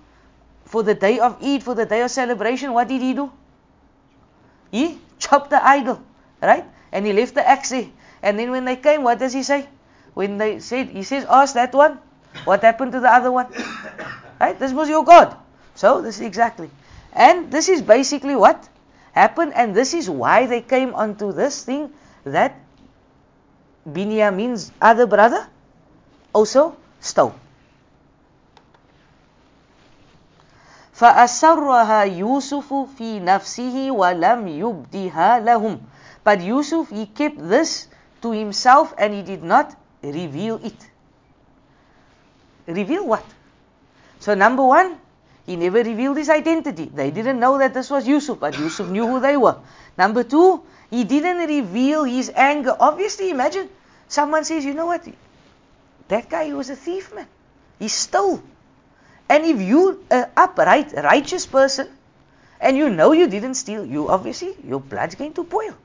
[0.65, 3.32] for the day of Eid, for the day of celebration, what did he do?
[4.69, 6.04] He chopped the idol,
[6.39, 6.65] right?
[6.91, 7.89] And he left the axe there.
[8.21, 9.67] And then when they came, what does he say?
[10.13, 11.97] When they said, he says, ask that one,
[12.43, 13.47] what happened to the other one?
[14.38, 14.60] Right?
[14.60, 15.34] This was your God.
[15.75, 16.69] So this is exactly.
[17.13, 18.67] And this is basically what
[19.13, 21.89] happened, and this is why they came onto this thing
[22.25, 22.60] that
[23.88, 25.47] Binyamin's other brother
[26.35, 27.35] also stole.
[31.01, 35.81] فأسرها يوسف في نفسه ولم يبدها لهم
[36.25, 37.88] but Yusuf he kept this
[38.21, 40.77] to himself and he did not reveal it
[42.66, 43.25] reveal what
[44.21, 44.99] so number one
[45.47, 49.07] he never revealed his identity they didn't know that this was Yusuf but Yusuf knew
[49.07, 49.57] who they were
[49.97, 53.71] number two he didn't reveal his anger obviously imagine
[54.07, 55.09] someone says you know what
[56.08, 57.28] that guy was a thief man
[57.80, 58.41] he stole
[59.30, 61.89] and if you an upright, righteous person,
[62.62, 65.74] and you know you didn't steal, you obviously your blood's going to boil.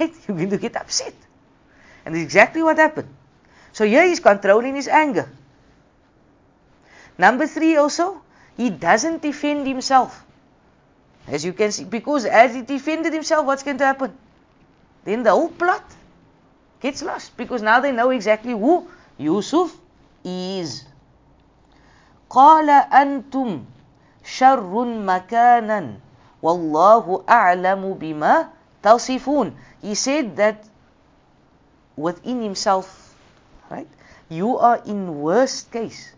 [0.00, 0.14] Right?
[0.28, 1.14] You're going to get upset.
[2.04, 3.08] And that's exactly what happened.
[3.72, 5.28] So here he's controlling his anger.
[7.18, 8.22] Number three also,
[8.56, 10.24] he doesn't defend himself.
[11.26, 14.16] As you can see, because as he defended himself, what's going to happen?
[15.04, 15.84] Then the whole plot
[16.79, 17.35] gets lost.
[17.37, 19.75] Because now they know exactly who Yusuf
[20.23, 20.85] is.
[22.29, 23.65] قال أنتم
[24.23, 25.99] شر مكانا
[26.41, 28.49] والله أعلم بما
[28.83, 30.65] تصفون he said that
[31.95, 33.15] within himself
[33.69, 33.87] right
[34.29, 36.13] you are in worst case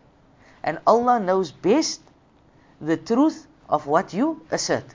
[0.64, 2.02] and Allah knows best
[2.82, 4.88] the truth of what you assert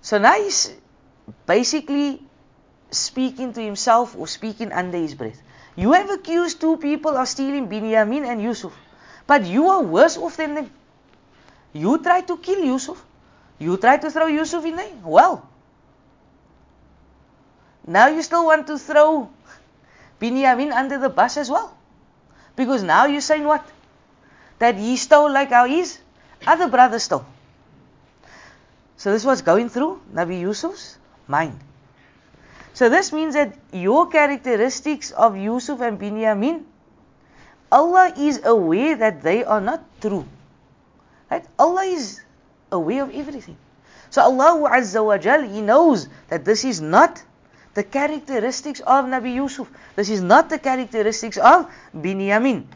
[0.00, 0.72] so now he's
[1.46, 2.22] basically
[2.97, 5.41] speaking to himself or speaking under his breath
[5.75, 8.73] you have accused two people of stealing Binyamin and Yusuf.
[9.27, 10.71] But you are worse off than them.
[11.73, 13.03] You tried to kill Yusuf.
[13.59, 14.91] You tried to throw Yusuf in there.
[15.03, 15.47] Well.
[17.85, 19.29] Now you still want to throw
[20.21, 21.75] Binyamin under the bus as well.
[22.55, 23.65] Because now you're saying what?
[24.59, 25.99] That he stole like how his
[26.47, 27.25] other brother stole.
[28.95, 31.59] So this was going through Nabi Yusuf's mind.
[32.74, 36.64] So this means that your characteristics of Yusuf and Binyamin,
[37.70, 40.26] Allah is aware that they are not true.
[41.30, 41.44] Right?
[41.58, 42.20] Allah is
[42.72, 43.56] aware of everything.
[44.10, 47.22] So Allah Azza wa Jal, He knows that this is not
[47.74, 49.70] the characteristics of Nabi Yusuf.
[49.94, 52.66] This is not the characteristics of Binyamin.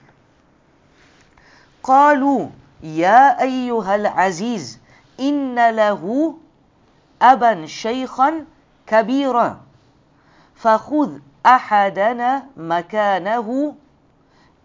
[1.85, 2.49] قالوا
[2.83, 4.79] يا أيها العزيز
[5.21, 6.35] إن له
[7.23, 8.45] أبا شيخا
[8.87, 9.61] كبيرا
[10.60, 13.76] فخذ أحدنا مكانه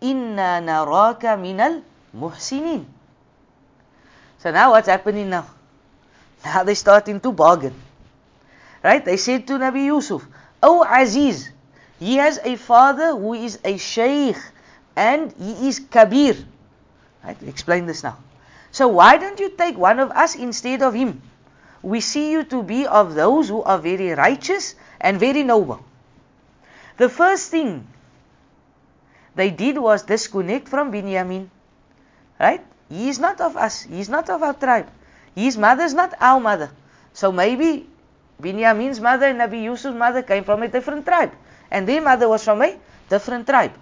[0.02, 1.60] إنا نراك من
[2.14, 2.84] المحسنين
[4.38, 5.46] So now what's happening now?
[6.44, 7.72] Now they're starting to bargain.
[8.82, 9.02] Right?
[9.02, 10.20] They said to Nabi Yusuf,
[10.62, 11.48] Oh Aziz,
[11.98, 14.36] he has a father who is a sheikh
[14.96, 16.36] and he is kabir.
[17.24, 17.40] Right?
[17.48, 18.18] Explain this now.
[18.70, 21.22] So why don't you take one of us instead of him?
[21.84, 25.84] We see you to be of those who are very righteous and very noble.
[26.96, 27.86] The first thing
[29.34, 31.50] they did was disconnect from Binyamin.
[32.40, 32.64] Right?
[32.88, 33.82] He is not of us.
[33.82, 34.88] He is not of our tribe.
[35.34, 36.70] His mother is not our mother.
[37.12, 37.86] So maybe
[38.40, 41.32] Binyamin's mother and Nabi Yusuf's mother came from a different tribe.
[41.70, 42.78] And their mother was from a
[43.10, 43.72] different tribe.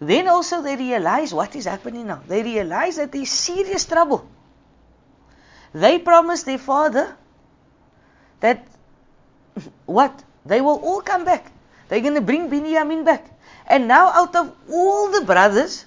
[0.00, 2.22] Then also they realize what is happening now.
[2.26, 4.28] They realize that there's serious trouble.
[5.72, 7.16] They promised their father
[8.40, 8.66] that
[9.86, 10.22] what?
[10.44, 11.50] They will all come back.
[11.88, 13.26] They're going to bring Binyamin back.
[13.66, 15.84] And now out of all the brothers,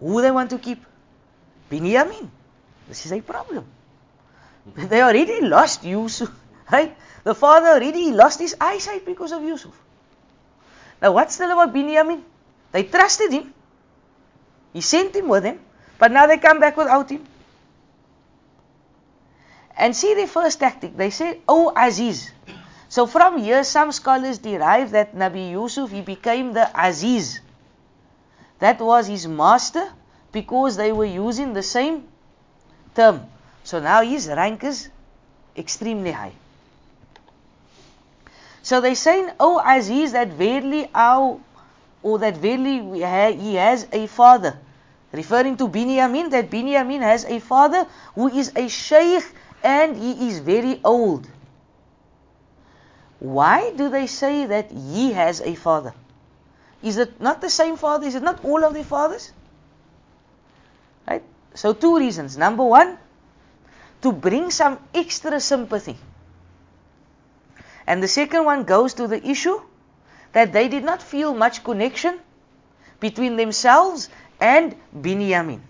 [0.00, 0.84] who they want to keep?
[1.70, 2.28] Binyamin.
[2.88, 3.64] This is a problem.
[4.74, 6.30] They already lost Yusuf,
[6.72, 6.96] right?
[7.24, 9.74] The father already lost his eyesight because of Yusuf.
[11.00, 12.22] Now what's the still about Binyamin?
[12.72, 13.52] They trusted him.
[14.72, 15.60] He sent him with him,
[15.98, 17.24] but now they come back without him.
[19.76, 20.96] And see the first tactic.
[20.96, 22.30] They said, Oh Aziz.
[22.88, 27.40] So from here some scholars derive that Nabi Yusuf he became the Aziz.
[28.58, 29.92] That was his master
[30.32, 32.08] because they were using the same
[32.94, 33.26] term.
[33.64, 34.88] So now his rank is
[35.56, 36.32] extremely high.
[38.66, 41.38] So they're saying, Oh Aziz, that verily our,
[42.02, 44.58] or that verily ha- he has a father.
[45.12, 47.86] Referring to Binyamin, that Binyamin has a father
[48.16, 49.22] who is a sheikh
[49.62, 51.28] and he is very old.
[53.20, 55.94] Why do they say that he has a father?
[56.82, 58.04] Is it not the same father?
[58.04, 59.30] Is it not all of their fathers?
[61.06, 61.22] Right?
[61.54, 62.36] So, two reasons.
[62.36, 62.98] Number one,
[64.02, 65.96] to bring some extra sympathy.
[67.86, 69.60] And the second one goes to the issue
[70.32, 72.18] that they did not feel much connection
[73.00, 74.08] between themselves
[74.40, 75.60] and Binyamin.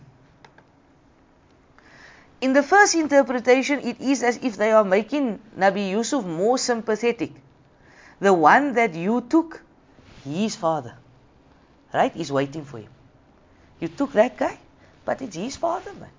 [2.40, 7.32] In the first interpretation, it is as if they are making Nabi Yusuf more sympathetic.
[8.20, 9.62] The one that you took,
[10.24, 10.96] his father,
[11.92, 12.90] right, is waiting for him.
[13.80, 14.58] You took that guy,
[15.04, 16.10] but it's his father, man.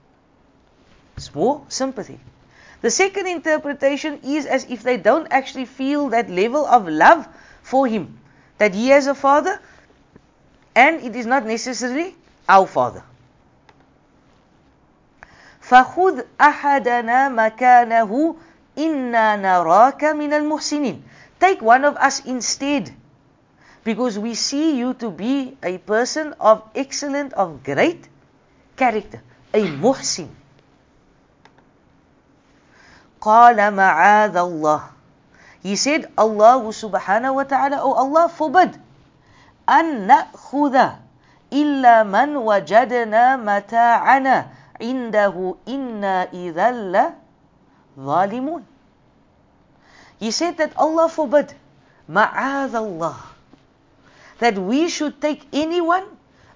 [1.16, 2.20] It's more sympathy.
[2.83, 7.29] The second interpretation is as if they don't actually feel that level of love
[7.63, 8.19] for him,
[8.59, 9.61] that he has a father,
[10.75, 12.17] and it is not necessarily
[12.49, 13.05] our father.
[15.63, 18.37] فخذ أحدنا مكانه
[18.79, 21.03] إنا نراك من المحسنين
[21.39, 22.93] Take one of us instead
[23.85, 28.09] because we see you to be a person of excellent, of great
[28.77, 29.21] character,
[29.55, 30.29] a muhsin.
[33.28, 34.82] قال معاذ الله
[35.60, 38.80] He said, Allah subhanahu wa ta'ala, oh Allah forbid,
[39.68, 40.76] أن نأخذ
[41.52, 44.48] إلا من وجدنا متاعنا
[44.82, 47.12] عنده إنا إذا
[48.00, 48.64] ظالمون
[50.20, 51.54] He said that Allah forbid,
[52.10, 53.18] ma'adh Allah,
[54.40, 56.06] that we should take anyone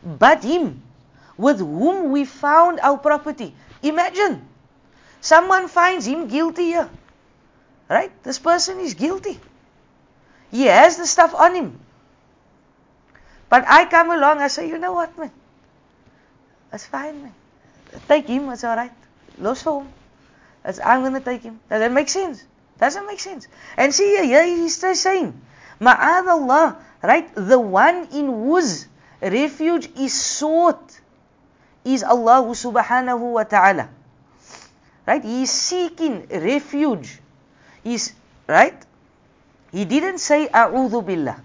[0.04, 0.82] but him
[1.38, 3.54] with whom we found our property.
[3.84, 4.42] Imagine,
[5.22, 6.90] someone finds him guilty here.
[7.88, 8.12] Right?
[8.24, 9.40] This person is guilty.
[10.52, 11.80] He has the stuff on him.
[13.50, 15.32] But I come along, I say, you know what, man?
[16.72, 17.34] That's fine, man.
[18.08, 18.92] Take him, it's alright.
[19.38, 19.92] Los for him.
[20.64, 21.60] That's, I'm going to take him.
[21.70, 22.44] Does that make sense?
[22.80, 23.48] Doesn't make sense.
[23.78, 25.40] And see here, here he's saying,
[25.80, 27.30] Ma'ad Allah, right?
[27.36, 28.88] The one in whose
[29.22, 31.00] refuge is sought
[31.84, 33.90] is Allah subhanahu wa ta'ala.
[35.08, 35.24] Right?
[35.24, 37.20] He is seeking refuge.
[37.84, 38.14] He's,
[38.48, 38.78] right?
[39.72, 41.42] He didn't say a'udhu billah,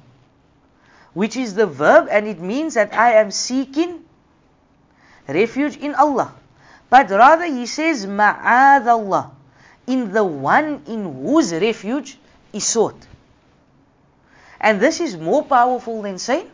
[1.14, 4.04] which is the verb and it means that I am seeking
[5.28, 6.34] refuge in Allah.
[6.90, 9.32] But rather he says ma'ad Allah
[9.86, 12.18] in the one in whose refuge
[12.52, 13.06] is sought.
[14.60, 16.50] And this is more powerful than saying,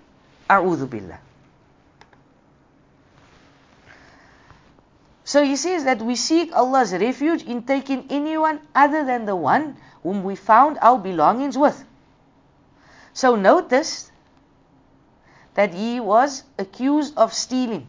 [0.51, 1.19] A'udhu Billah.
[5.33, 9.79] So he says that we seek Allah's refuge in taking anyone other than the one
[10.03, 11.83] whom we found our belongings with.
[13.15, 14.11] So notice
[15.55, 17.87] that he was accused of stealing.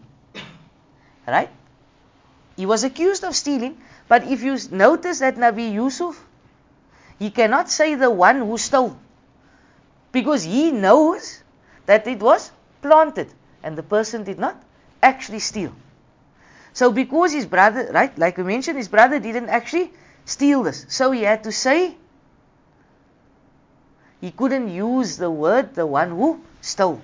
[1.28, 1.50] Right?
[2.56, 3.78] He was accused of stealing,
[4.08, 6.26] but if you notice that Nabi Yusuf,
[7.20, 8.96] he cannot say the one who stole.
[10.14, 11.44] Because he knows
[11.88, 13.28] that it was planted
[13.62, 14.56] and the person did not
[15.02, 15.74] actually steal.
[16.74, 19.94] So because his brother, right, like we mentioned, his brother didn't actually
[20.26, 20.86] steal this.
[20.90, 21.96] So he had to say,
[24.20, 27.02] he couldn't use the word, the one who stole.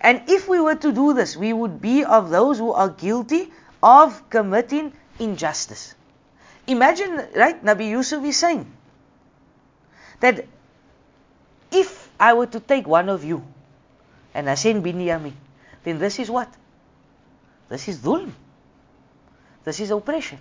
[0.00, 3.50] And if we were to do this, we would be of those who are guilty
[3.82, 5.94] of committing injustice.
[6.66, 8.70] Imagine, right, Nabi Yusuf is saying
[10.20, 10.44] that
[11.72, 13.44] if I were to take one of you
[14.34, 15.32] and I send Binyamin,
[15.82, 16.52] then this is what?
[17.72, 18.30] This is dhulm.
[19.64, 20.38] This is oppression.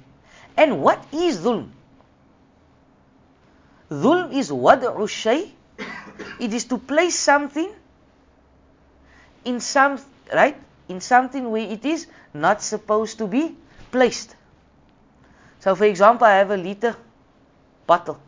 [0.58, 1.70] And what is dhulm?
[3.90, 5.52] Dhulm is wad'u shay.
[6.40, 7.72] It is to place something
[9.46, 9.98] in some
[10.34, 10.58] right
[10.90, 13.56] in something where it is not supposed to be
[13.92, 14.36] placed.
[15.62, 16.96] So, for example, I have a liter
[17.88, 18.20] bottle,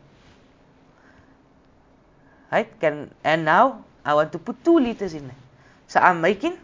[2.50, 2.68] right?
[2.80, 5.42] Can and now I want to put two liters in there.
[5.88, 6.56] So I'm making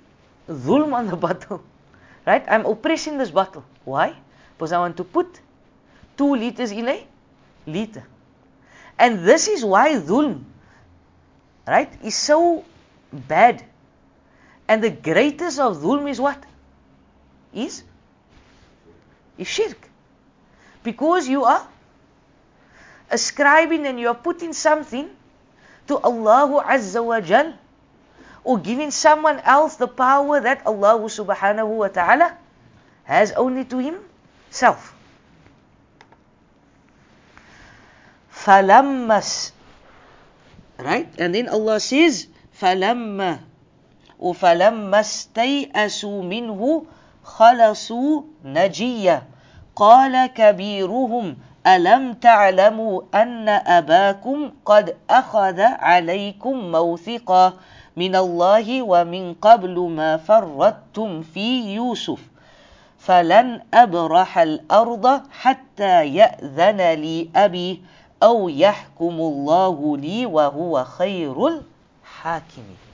[0.49, 1.63] dhulm on the bottle,
[2.31, 2.45] right?
[2.47, 3.65] I'm oppressing this bottle.
[3.85, 4.15] Why?
[4.57, 5.41] Because I want to put
[6.17, 7.05] two liters in a
[7.67, 8.05] liter,
[8.99, 10.45] and this is why dhulm,
[11.67, 12.65] right, is so
[13.13, 13.65] bad.
[14.69, 16.45] And the greatest of dhulm is what?
[17.53, 17.83] Is
[19.37, 19.89] is shirk.
[20.85, 21.67] Because you are
[23.11, 25.11] ascribing and you are putting something
[25.89, 27.55] to Allah Azza wa Jal
[28.44, 32.38] or giving someone else the power that Allah subhanahu wa ta'ala
[33.04, 34.94] has only to himself.
[38.32, 39.52] فَلَمَّا
[40.78, 41.08] Right?
[41.18, 42.28] And then Allah says,
[42.60, 43.40] فَلَمَّا
[44.20, 46.86] وَفَلَمَّا اسْتَيْأَسُوا مِنْهُ
[47.24, 49.36] خَلَصُوا نَجِيًّا
[49.76, 57.54] قال كبيرهم ألم تعلموا أن أباكم قد أخذ عليكم موثقا
[57.97, 62.21] من الله ومن قبل ما فرطتم في يوسف
[62.99, 67.83] فلن أبرح الأرض حتى يأذن لي أبي
[68.23, 72.91] أو يحكم الله لي وهو خير الحاكمين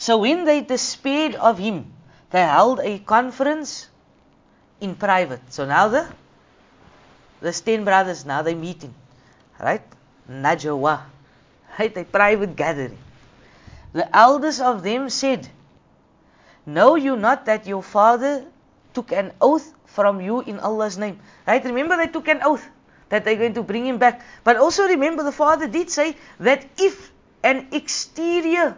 [0.00, 1.92] So when they despaired of him,
[2.30, 3.86] they held a conference
[4.80, 5.42] in private.
[5.52, 6.06] So now the
[7.42, 8.94] the ten brothers now they meeting,
[9.60, 9.82] right?
[10.30, 11.02] Najwa,
[11.78, 11.96] right?
[11.96, 12.96] A private gathering.
[13.92, 15.48] The eldest of them said,
[16.64, 18.46] Know you not that your father
[18.94, 21.18] took an oath from you in Allah's name?
[21.46, 21.64] Right?
[21.64, 22.64] Remember they took an oath
[23.08, 24.22] that they're going to bring him back.
[24.44, 27.10] But also remember the father did say that if
[27.42, 28.76] an exterior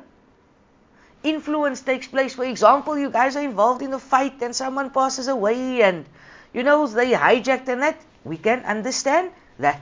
[1.23, 2.35] influence takes place.
[2.35, 6.05] For example, you guys are involved in a fight and someone passes away and
[6.53, 8.01] you know they hijacked and that.
[8.25, 9.81] We can understand that.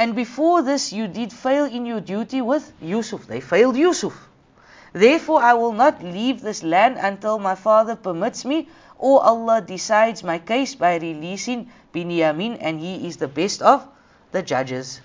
[0.00, 3.26] And before this, you did fail in your duty with Yusuf.
[3.26, 4.16] They failed Yusuf.
[4.94, 10.24] Therefore, I will not leave this land until my father permits me, or Allah decides
[10.24, 13.86] my case by releasing Binyamin, and he is the best of
[14.32, 15.02] the judges.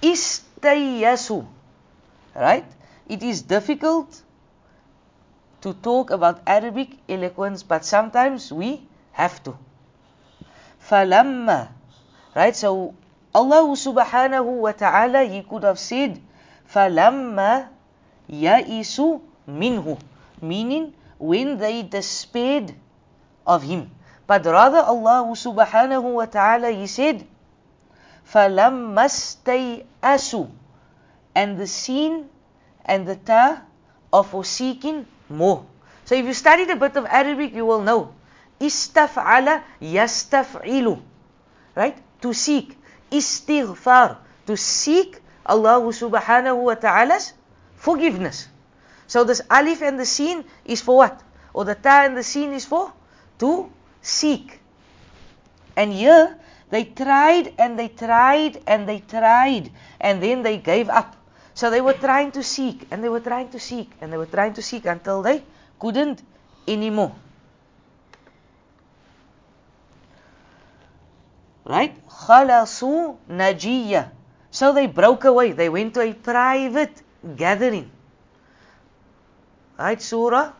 [0.00, 1.44] Istayasu.
[2.36, 2.70] Right?
[3.08, 4.22] It is difficult
[5.62, 9.58] to talk about Arabic eloquence, but sometimes we have to.
[10.88, 11.70] Falamma.
[12.37, 12.55] Right?
[12.55, 12.95] So
[13.33, 16.21] Allah subhanahu wa ta'ala, He could have said,
[16.69, 17.69] Falamma
[18.29, 19.97] ya'isu minhu.
[20.41, 22.73] Meaning, when they despaired
[23.45, 23.89] of Him.
[24.27, 27.25] But rather Allah subhanahu wa ta'ala, He said,
[28.29, 30.49] فَلَمَّا asu,
[31.35, 32.29] And the sin
[32.85, 33.61] and the ta
[34.11, 35.65] are for seeking more.
[36.05, 38.13] So if you studied a bit of Arabic, you will know.
[38.59, 41.01] Istaf'ala yastaf'ilu.
[41.75, 41.97] Right?
[42.22, 42.76] To seek.
[43.10, 44.18] Istighfar.
[44.46, 47.32] To seek Allah subhanahu wa ta'ala's
[47.76, 48.48] forgiveness.
[49.06, 51.22] So this alif and the sin is for what?
[51.54, 52.92] Or the ta and the sin is for?
[53.40, 54.60] To seek.
[55.76, 56.36] And here
[56.70, 61.16] they tried and they tried and they tried and then they gave up.
[61.54, 64.26] So they were trying to seek and they were trying to seek and they were
[64.26, 65.42] trying to seek until they
[65.80, 66.22] couldn't
[66.68, 67.14] anymore.
[71.68, 71.94] Right?
[72.08, 74.10] Khalasu najiya.
[74.50, 75.52] So they broke away.
[75.52, 77.02] They went to a private
[77.36, 77.90] gathering.
[79.78, 80.52] Right, Surah?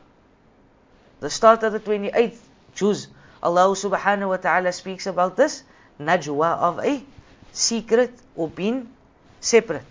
[1.20, 2.38] The start of the 28th
[2.74, 3.08] juz.
[3.42, 5.64] Allah subhanahu wa ta'ala speaks about this
[5.98, 7.02] najwa of a
[7.52, 8.88] secret or being
[9.40, 9.86] separate.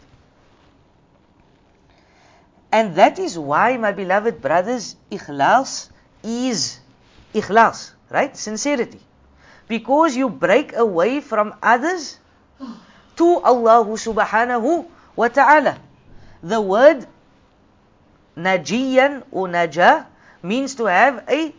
[2.71, 5.89] And that is why, my beloved brothers, ikhlas
[6.23, 6.79] is
[7.33, 8.35] ikhlas, right?
[8.37, 8.99] Sincerity.
[9.67, 12.19] Because you break away from others
[13.17, 15.77] to Allah subhanahu wa ta'ala.
[16.39, 17.07] The word
[18.37, 20.05] najiyan or naja
[20.45, 21.51] means to have a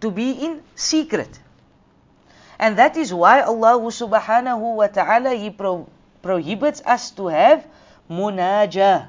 [0.00, 1.28] to be in secret.
[2.56, 5.88] And that is why Allah subhanahu wa ta'ala He pro-
[6.22, 7.66] prohibits us to have
[8.08, 9.08] munaja.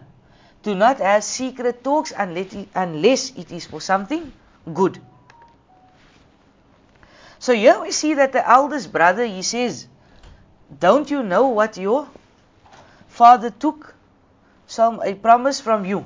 [0.63, 4.31] To not have secret talks unless it is for something
[4.69, 5.01] good.
[7.41, 9.87] So here we see that the eldest brother he says,
[10.79, 12.07] Don't you know what your
[13.07, 13.95] father took?
[14.67, 16.05] Some a promise from you.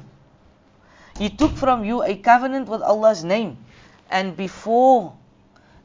[1.17, 3.57] He took from you a covenant with Allah's name.
[4.09, 5.11] And before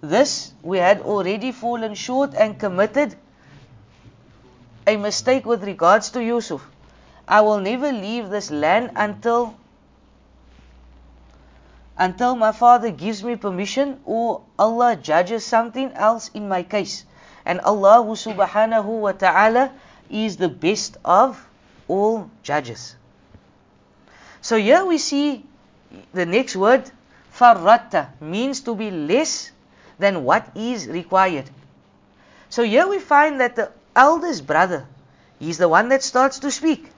[0.00, 3.16] this we had already fallen short and committed
[4.86, 6.64] a mistake with regards to Yusuf.
[7.26, 9.56] I will never leave this land until
[12.00, 17.04] until my father gives me permission or Allah judges something else in my case.
[17.44, 19.70] And Allah subhanahu wa ta'ala
[20.08, 21.36] is the best of
[21.88, 22.96] all judges.
[24.40, 25.44] So here we see
[26.14, 26.90] the next word,
[27.36, 29.52] farratta, means to be less
[29.98, 31.50] than what is required.
[32.48, 34.86] So here we find that the eldest brother,
[35.38, 36.88] he's the one that starts to speak.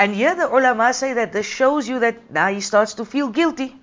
[0.00, 3.28] And here the ulama say that this shows you that now he starts to feel
[3.28, 3.76] guilty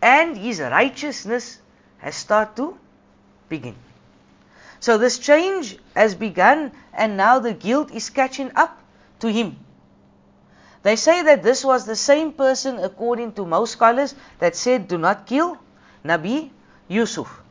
[0.00, 1.58] and his righteousness
[1.98, 2.78] has started to
[3.50, 3.74] begin.
[4.80, 8.80] So this change has begun and now the guilt is catching up
[9.20, 9.58] to him.
[10.82, 14.96] They say that this was the same person, according to most scholars, that said, Do
[14.96, 15.58] not kill
[16.02, 16.48] Nabi
[16.88, 17.42] Yusuf.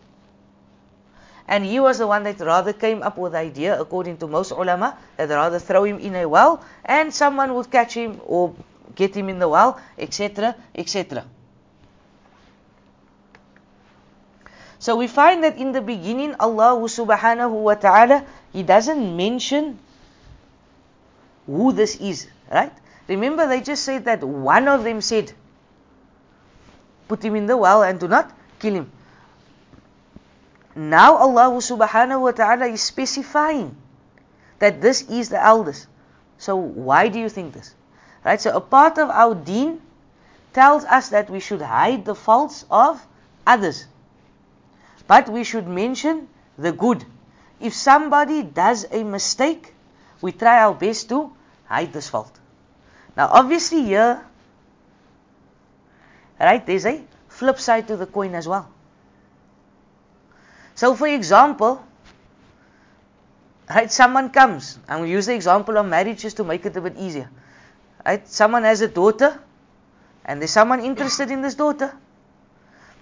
[1.47, 4.51] And he was the one that rather came up with the idea, according to most
[4.51, 8.55] ulama, that rather throw him in a well and someone would catch him or
[8.95, 11.25] get him in the well, etc., etc.
[14.79, 19.79] So we find that in the beginning, Allah subhanahu wa ta'ala, He doesn't mention
[21.45, 22.71] who this is, right?
[23.07, 25.33] Remember, they just said that one of them said,
[27.07, 28.91] put him in the well and do not kill him.
[30.75, 33.75] Now Allah subhanahu wa ta'ala is specifying
[34.59, 35.87] that this is the eldest.
[36.37, 37.73] So why do you think this?
[38.25, 38.41] Right?
[38.41, 39.81] So a part of our deen
[40.51, 42.99] tells us that we should hide the faults of
[43.47, 43.87] others.
[45.07, 47.05] But we should mention the good.
[47.59, 49.73] If somebody does a mistake,
[50.21, 51.31] we try our best to
[51.65, 52.37] hide this fault.
[53.15, 54.25] Now obviously here,
[56.37, 58.74] right, there's a flip side to the coin as well.
[60.75, 61.83] So for example,
[63.69, 66.81] right, someone comes, and we use the example of marriage just to make it a
[66.81, 67.29] bit easier.
[68.05, 68.27] Right?
[68.27, 69.39] Someone has a daughter,
[70.25, 71.97] and there's someone interested in this daughter.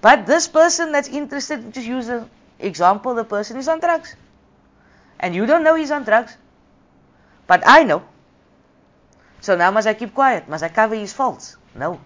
[0.02, 2.28] But this person that's interested, just use the
[2.60, 4.16] example, the person is on drugs.
[5.20, 6.38] And you don't know he's on drugs.
[7.48, 8.04] But I know.
[9.42, 10.48] So now must I keep quiet?
[10.48, 11.58] Must I cover his faults?
[11.74, 12.00] No.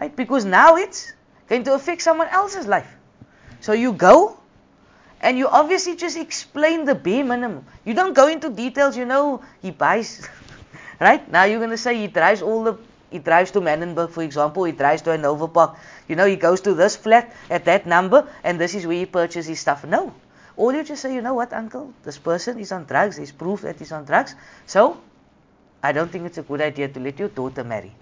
[0.00, 0.14] Right?
[0.14, 1.12] Because now it's
[1.48, 2.97] going to affect someone else's life.
[3.60, 4.38] So you go
[5.20, 7.64] and you obviously just explain the bare minimum.
[7.84, 10.28] You don't go into details, you know, he buys
[11.00, 11.28] right?
[11.30, 12.78] Now you're gonna say he drives all the
[13.10, 15.78] he drives to Manenberg, for example, he drives to Hanover Park.
[16.08, 19.06] You know, he goes to this flat at that number and this is where he
[19.06, 19.84] purchases his stuff.
[19.84, 20.12] No.
[20.58, 23.62] All you just say, you know what, uncle, this person is on drugs, there's proof
[23.62, 24.34] that he's on drugs.
[24.66, 25.00] So
[25.82, 27.92] I don't think it's a good idea to let your daughter marry.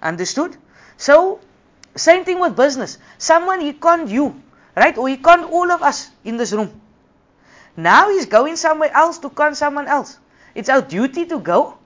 [0.00, 0.56] Understood?
[0.96, 1.40] So
[1.98, 2.98] same thing with business.
[3.18, 4.40] Someone he conned you,
[4.76, 4.96] right?
[4.96, 6.80] Or he conned all of us in this room.
[7.76, 10.18] Now he's going somewhere else to con someone else.
[10.54, 11.78] It's our duty to go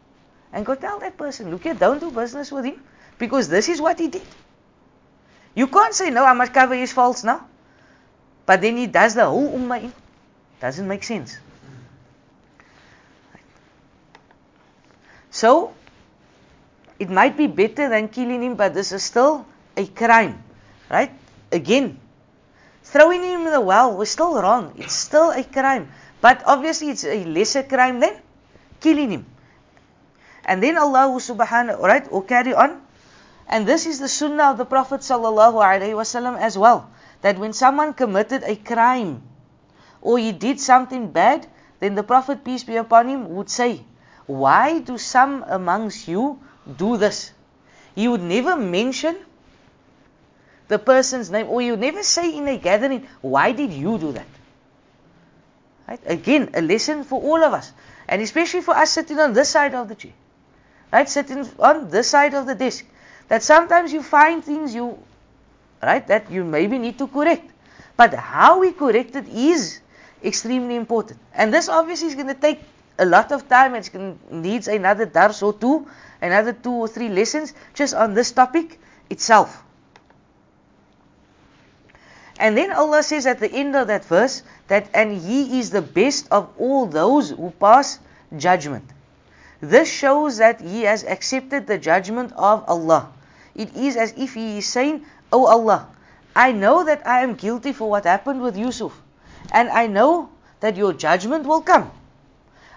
[0.52, 2.82] and go tell that person, look here, don't do business with him
[3.18, 4.22] because this is what he did.
[5.54, 7.46] You can't say, no, I must cover his faults now.
[8.46, 9.92] But then he does the whole ummah in.
[10.60, 11.38] Doesn't make sense.
[15.30, 15.74] So,
[16.98, 19.46] it might be better than killing him, but this is still
[19.76, 20.42] a crime.
[20.90, 21.12] Right?
[21.50, 21.98] Again,
[22.84, 24.74] throwing him in the well was still wrong.
[24.76, 25.88] It's still a crime.
[26.20, 28.16] But obviously it's a lesser crime than
[28.80, 29.26] killing him.
[30.44, 32.82] And then Allah subhanahu right, will carry on.
[33.48, 36.90] And this is the sunnah of the Prophet sallallahu alaihi wasallam as well.
[37.22, 39.22] That when someone committed a crime
[40.00, 41.46] or he did something bad,
[41.78, 43.82] then the Prophet, peace be upon him, would say,
[44.26, 46.38] Why do some amongst you
[46.76, 47.32] do this?
[47.94, 49.16] He would never mention
[50.72, 54.26] the person's name, or you never say in a gathering, why did you do that?
[55.86, 56.00] Right?
[56.06, 57.72] Again, a lesson for all of us,
[58.08, 60.12] and especially for us sitting on this side of the chair,
[60.92, 61.08] right?
[61.08, 62.86] Sitting on this side of the desk,
[63.28, 64.98] that sometimes you find things you,
[65.82, 67.50] right, that you maybe need to correct,
[67.96, 69.80] but how we correct it is
[70.24, 72.60] extremely important, and this obviously is going to take
[72.98, 73.74] a lot of time.
[73.74, 73.90] It
[74.30, 75.86] needs another dars or two,
[76.20, 78.78] another two or three lessons just on this topic
[79.10, 79.62] itself.
[82.38, 85.82] And then Allah says at the end of that verse that, and He is the
[85.82, 87.98] best of all those who pass
[88.36, 88.84] judgment.
[89.60, 93.12] This shows that He has accepted the judgment of Allah.
[93.54, 95.88] It is as if He is saying, Oh Allah,
[96.34, 98.92] I know that I am guilty for what happened with Yusuf,
[99.52, 100.30] and I know
[100.60, 101.90] that your judgment will come.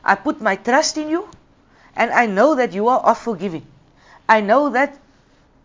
[0.03, 1.29] I put my trust in you,
[1.95, 3.65] and I know that you are of forgiving.
[4.27, 4.97] I know that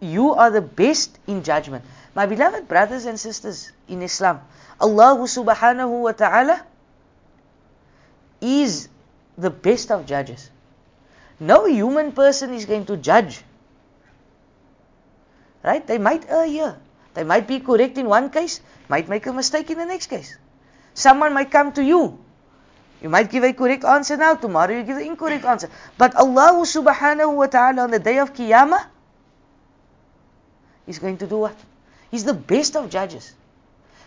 [0.01, 1.85] you are the best in judgment.
[2.15, 4.41] My beloved brothers and sisters in Islam,
[4.81, 6.65] Allah subhanahu wa ta'ala
[8.41, 8.89] is
[9.37, 10.51] the best of judges.
[11.39, 13.43] No human person is going to judge.
[15.63, 15.87] Right?
[15.87, 16.77] They might err here.
[17.15, 20.37] They might be correct in one case, might make a mistake in the next case.
[20.95, 22.19] Someone might come to you.
[23.03, 25.69] You might give a correct answer now, tomorrow you give the incorrect answer.
[25.97, 28.85] But Allah subhanahu wa ta'ala on the day of Qiyamah
[30.87, 31.57] is going to do what?
[32.11, 33.35] He's the best of judges.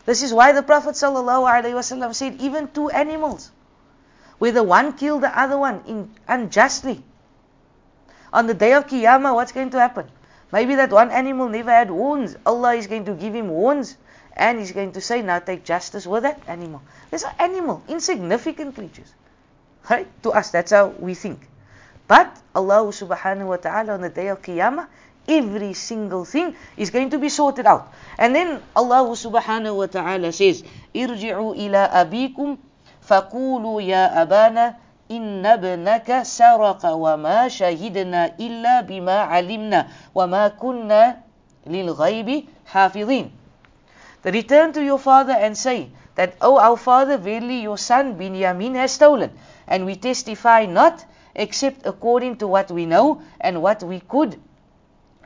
[0.05, 3.51] This is why the Prophet ﷺ said, even two animals,
[4.37, 7.01] whether one killed the other one in, unjustly,
[8.33, 10.09] on the day of Qiyamah, what's going to happen?
[10.51, 12.35] Maybe that one animal never had horns.
[12.45, 13.95] Allah is going to give him horns,
[14.35, 16.81] and He's going to say, now take justice with that animal.
[17.09, 19.13] There's an animal, insignificant creatures.
[19.89, 20.07] Right?
[20.23, 21.47] To us, that's how we think.
[22.07, 24.87] But Allah subhanahu wa ta'ala on the day of Qiyamah
[25.28, 27.92] Every single thing is going to be sorted out.
[28.16, 30.64] And then Allah subhanahu wa ta'ala says,
[30.96, 32.56] ارجعوا إلى أبيكم
[33.04, 34.74] فقولوا يا أبانا
[35.10, 41.20] إن ابنك سرق وما شهدنا إلا بما علمنا وما كنا
[41.66, 43.30] للغيب حافظين.
[44.22, 48.74] They return to your father and say that, O our father, verily your son Binyamin
[48.76, 49.30] has stolen,
[49.66, 51.04] and we testify not
[51.34, 54.40] except according to what we know and what we could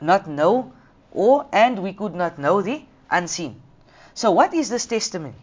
[0.02, 0.72] not know,
[1.12, 3.60] or and we could not know the unseen.
[4.14, 5.34] So what is this testimony?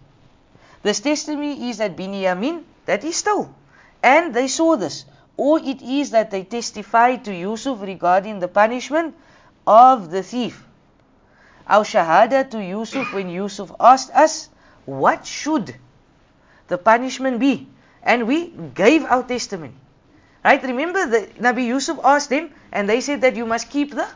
[0.83, 3.49] This testimony is that Binyamin that he stole,
[4.03, 5.05] and they saw this,
[5.37, 9.15] or it is that they testified to Yusuf regarding the punishment
[9.65, 10.63] of the thief.
[11.67, 14.49] Our shahada to Yusuf when Yusuf asked us,
[14.85, 15.75] What should
[16.67, 17.67] the punishment be?
[18.03, 19.73] And we gave our testimony.
[20.43, 20.61] Right?
[20.61, 24.07] Remember, the Nabi Yusuf asked them, and they said that you must keep the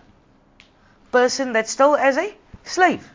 [1.12, 2.34] person that stole as a
[2.64, 3.08] slave.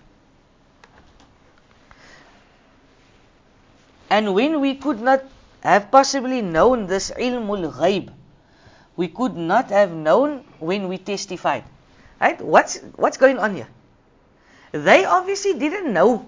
[4.10, 5.24] And when we could not
[5.62, 8.10] have possibly known this ilmul ghaib,
[8.96, 11.64] we could not have known when we testified.
[12.20, 12.40] Right?
[12.40, 13.68] What's what's going on here?
[14.72, 16.26] They obviously didn't know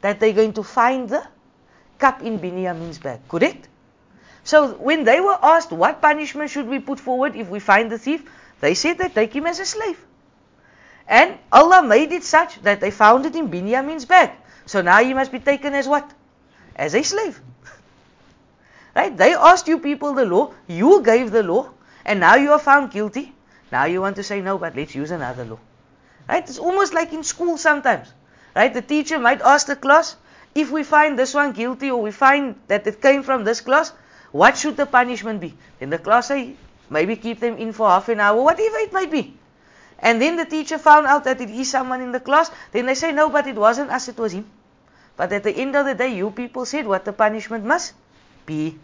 [0.00, 1.22] that they're going to find the
[1.98, 3.68] cup in Binyamin's bag, correct?
[4.44, 7.98] So when they were asked what punishment should we put forward if we find the
[7.98, 8.28] thief,
[8.60, 9.98] they said that take him as a slave.
[11.08, 14.30] And Allah made it such that they found it in Binyamin's bag.
[14.66, 16.10] So now he must be taken as what?
[16.76, 17.40] As a slave.
[18.96, 19.16] right?
[19.16, 21.70] They asked you people the law, you gave the law,
[22.04, 23.34] and now you are found guilty.
[23.70, 25.58] Now you want to say no, but let's use another law.
[26.28, 26.48] Right?
[26.48, 28.12] It's almost like in school sometimes.
[28.54, 28.72] Right?
[28.72, 30.16] The teacher might ask the class,
[30.54, 33.92] if we find this one guilty or we find that it came from this class,
[34.30, 35.54] what should the punishment be?
[35.78, 36.54] Then the class say,
[36.90, 39.36] maybe keep them in for half an hour, whatever it might be.
[40.01, 42.93] And then the teacher found out that it is someone in the class, then they
[42.93, 44.45] say, no, but it wasn't us, it was him.
[45.15, 47.93] But at the end of the day, you people said what the punishment must
[48.45, 48.77] be.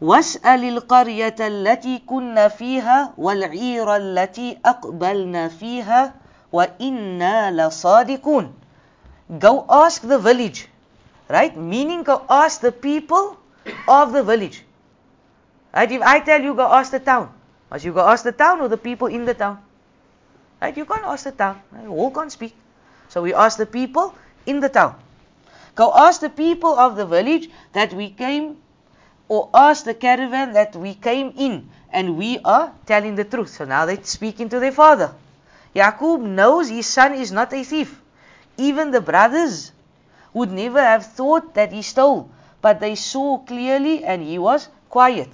[0.00, 6.14] واسأل القرية التي كنا فيها والعير التي أقبلنا فيها
[6.52, 8.52] وإنا لصادقون
[9.40, 10.68] Go ask the village,
[11.28, 11.56] right?
[11.56, 13.36] Meaning go ask the people
[13.88, 14.62] of the village.
[15.74, 15.90] Right?
[15.90, 17.32] If I tell you go ask the town,
[17.71, 19.63] must you go ask the town or the people in the town?
[20.61, 20.75] Right?
[20.75, 21.61] You can't ask the town.
[21.71, 21.87] Right?
[21.87, 22.53] All can't speak.
[23.07, 24.13] So we ask the people
[24.45, 24.95] in the town.
[25.75, 28.57] Go ask the people of the village that we came
[29.29, 33.49] or ask the caravan that we came in and we are telling the truth.
[33.49, 35.13] So now they're speaking to their father.
[35.73, 38.01] Yaqub knows his son is not a thief.
[38.57, 39.71] Even the brothers
[40.33, 42.29] would never have thought that he stole,
[42.61, 45.29] but they saw clearly and he was quiet.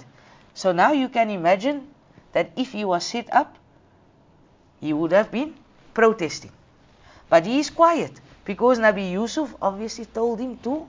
[0.54, 1.88] So now you can imagine
[2.37, 3.57] that if he was set up,
[4.79, 5.53] he would have been
[5.93, 6.51] protesting.
[7.29, 8.11] But he is quiet
[8.45, 10.87] because Nabi Yusuf obviously told him to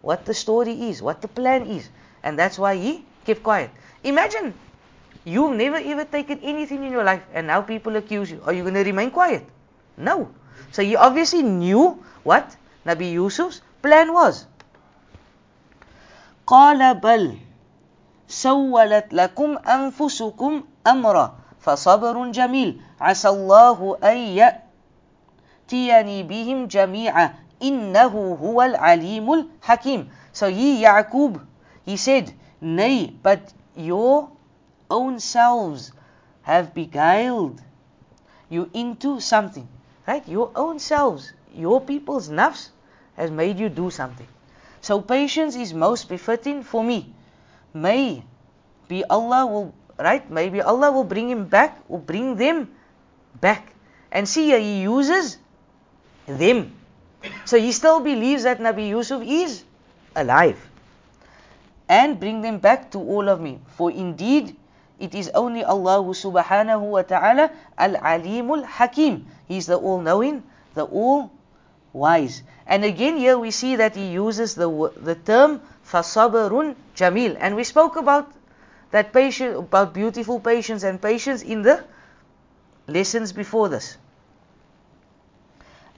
[0.00, 1.88] what the story is, what the plan is.
[2.22, 3.70] And that's why he kept quiet.
[4.04, 4.54] Imagine
[5.24, 8.40] you've never ever taken anything in your life and now people accuse you.
[8.44, 9.44] Are you going to remain quiet?
[9.96, 10.30] No.
[10.70, 12.56] So he obviously knew what
[12.86, 14.46] Nabi Yusuf's plan was.
[16.46, 17.38] قال بل
[18.28, 24.16] سولت لكم أنفسكم أمرا فصبر جميل عسى الله أن
[25.70, 31.40] يأتيني بهم جميعا إنه هو العليم الحكيم So he, Yaqub,
[31.84, 34.30] he said, Nay, but your
[34.90, 35.92] own selves
[36.42, 37.60] have beguiled
[38.48, 39.68] you into something.
[40.06, 40.26] Right?
[40.26, 42.70] Your own selves, your people's nafs
[43.16, 44.26] has made you do something.
[44.80, 47.14] So patience is most befitting for me.
[47.74, 48.24] May
[48.88, 49.74] be Allah will
[50.05, 52.69] right, maybe Allah will bring him back or bring them
[53.41, 53.73] back.
[54.11, 55.37] And see here, he uses
[56.27, 56.73] them.
[57.45, 59.63] So he still believes that Nabi Yusuf is
[60.15, 60.57] alive.
[61.89, 63.59] And bring them back to all of me.
[63.75, 64.55] For indeed
[64.99, 69.25] it is only Allah subhanahu wa ta'ala al-alimul hakim.
[69.47, 70.43] He's the all-knowing,
[70.73, 72.43] the all-wise.
[72.65, 74.67] And again here we see that he uses the,
[74.97, 77.37] the term fasabarun jamil.
[77.39, 78.31] And we spoke about
[78.91, 81.83] that patient about beautiful patience and patience in the
[82.87, 83.97] lessons before this.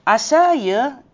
[0.07, 0.53] Asa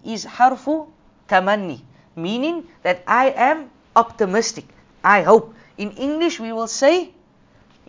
[0.04, 0.88] is harfu
[1.28, 1.82] tamanni,
[2.16, 4.66] meaning that I am optimistic.
[5.04, 5.54] I hope.
[5.78, 7.12] In English we will say,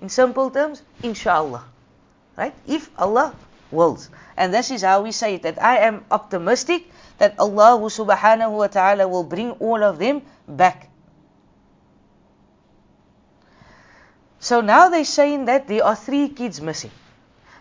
[0.02, 1.64] in simple terms, inshallah.
[2.36, 2.54] Right?
[2.66, 3.34] If Allah
[3.70, 4.10] wills.
[4.36, 8.66] And this is how we say it, that I am optimistic that Allah subhanahu wa
[8.66, 10.90] ta'ala will bring all of them back.
[14.46, 16.92] So now they're saying that there are three kids missing.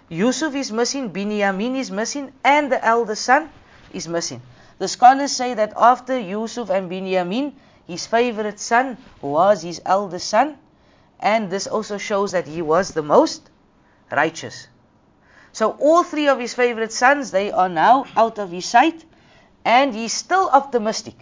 [0.07, 3.49] Yusuf is missing, Binyamin is missing, and the eldest son
[3.91, 4.39] is missing.
[4.77, 7.53] The scholars say that after Yusuf and Binyamin,
[7.87, 10.59] his favorite son was his eldest son,
[11.19, 13.49] and this also shows that he was the most
[14.11, 14.67] righteous.
[15.53, 19.03] So all three of his favorite sons, they are now out of his sight,
[19.65, 21.15] and he's still optimistic.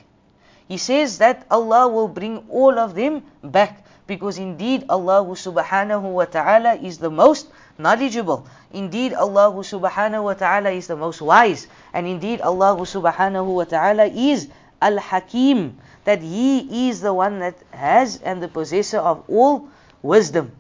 [0.68, 6.26] He says that Allah will bring all of them back because indeed Allah subhanahu wa
[6.26, 7.48] ta'ala is the most
[7.78, 8.46] knowledgeable.
[8.72, 11.68] Indeed Allah subhanahu wa ta'ala is the most wise.
[11.94, 14.50] And indeed Allah subhanahu wa ta'ala is
[14.82, 19.70] Al-Hakim, that He is the one that has and the possessor of all
[20.02, 20.52] wisdom.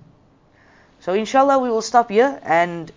[1.03, 2.87] So inshallah we will stop here and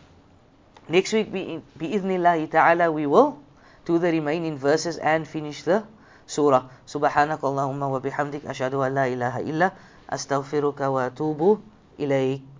[0.88, 3.42] next week bi'idhnillahi ta'ala we will
[3.84, 5.82] do the remaining verses and finish the
[6.26, 6.70] surah.
[6.86, 9.74] Subhanakallahumma wa bihamdik ashadu an la ilaha illa
[10.10, 11.60] أستغفرك وأتوب
[12.00, 12.55] إليك.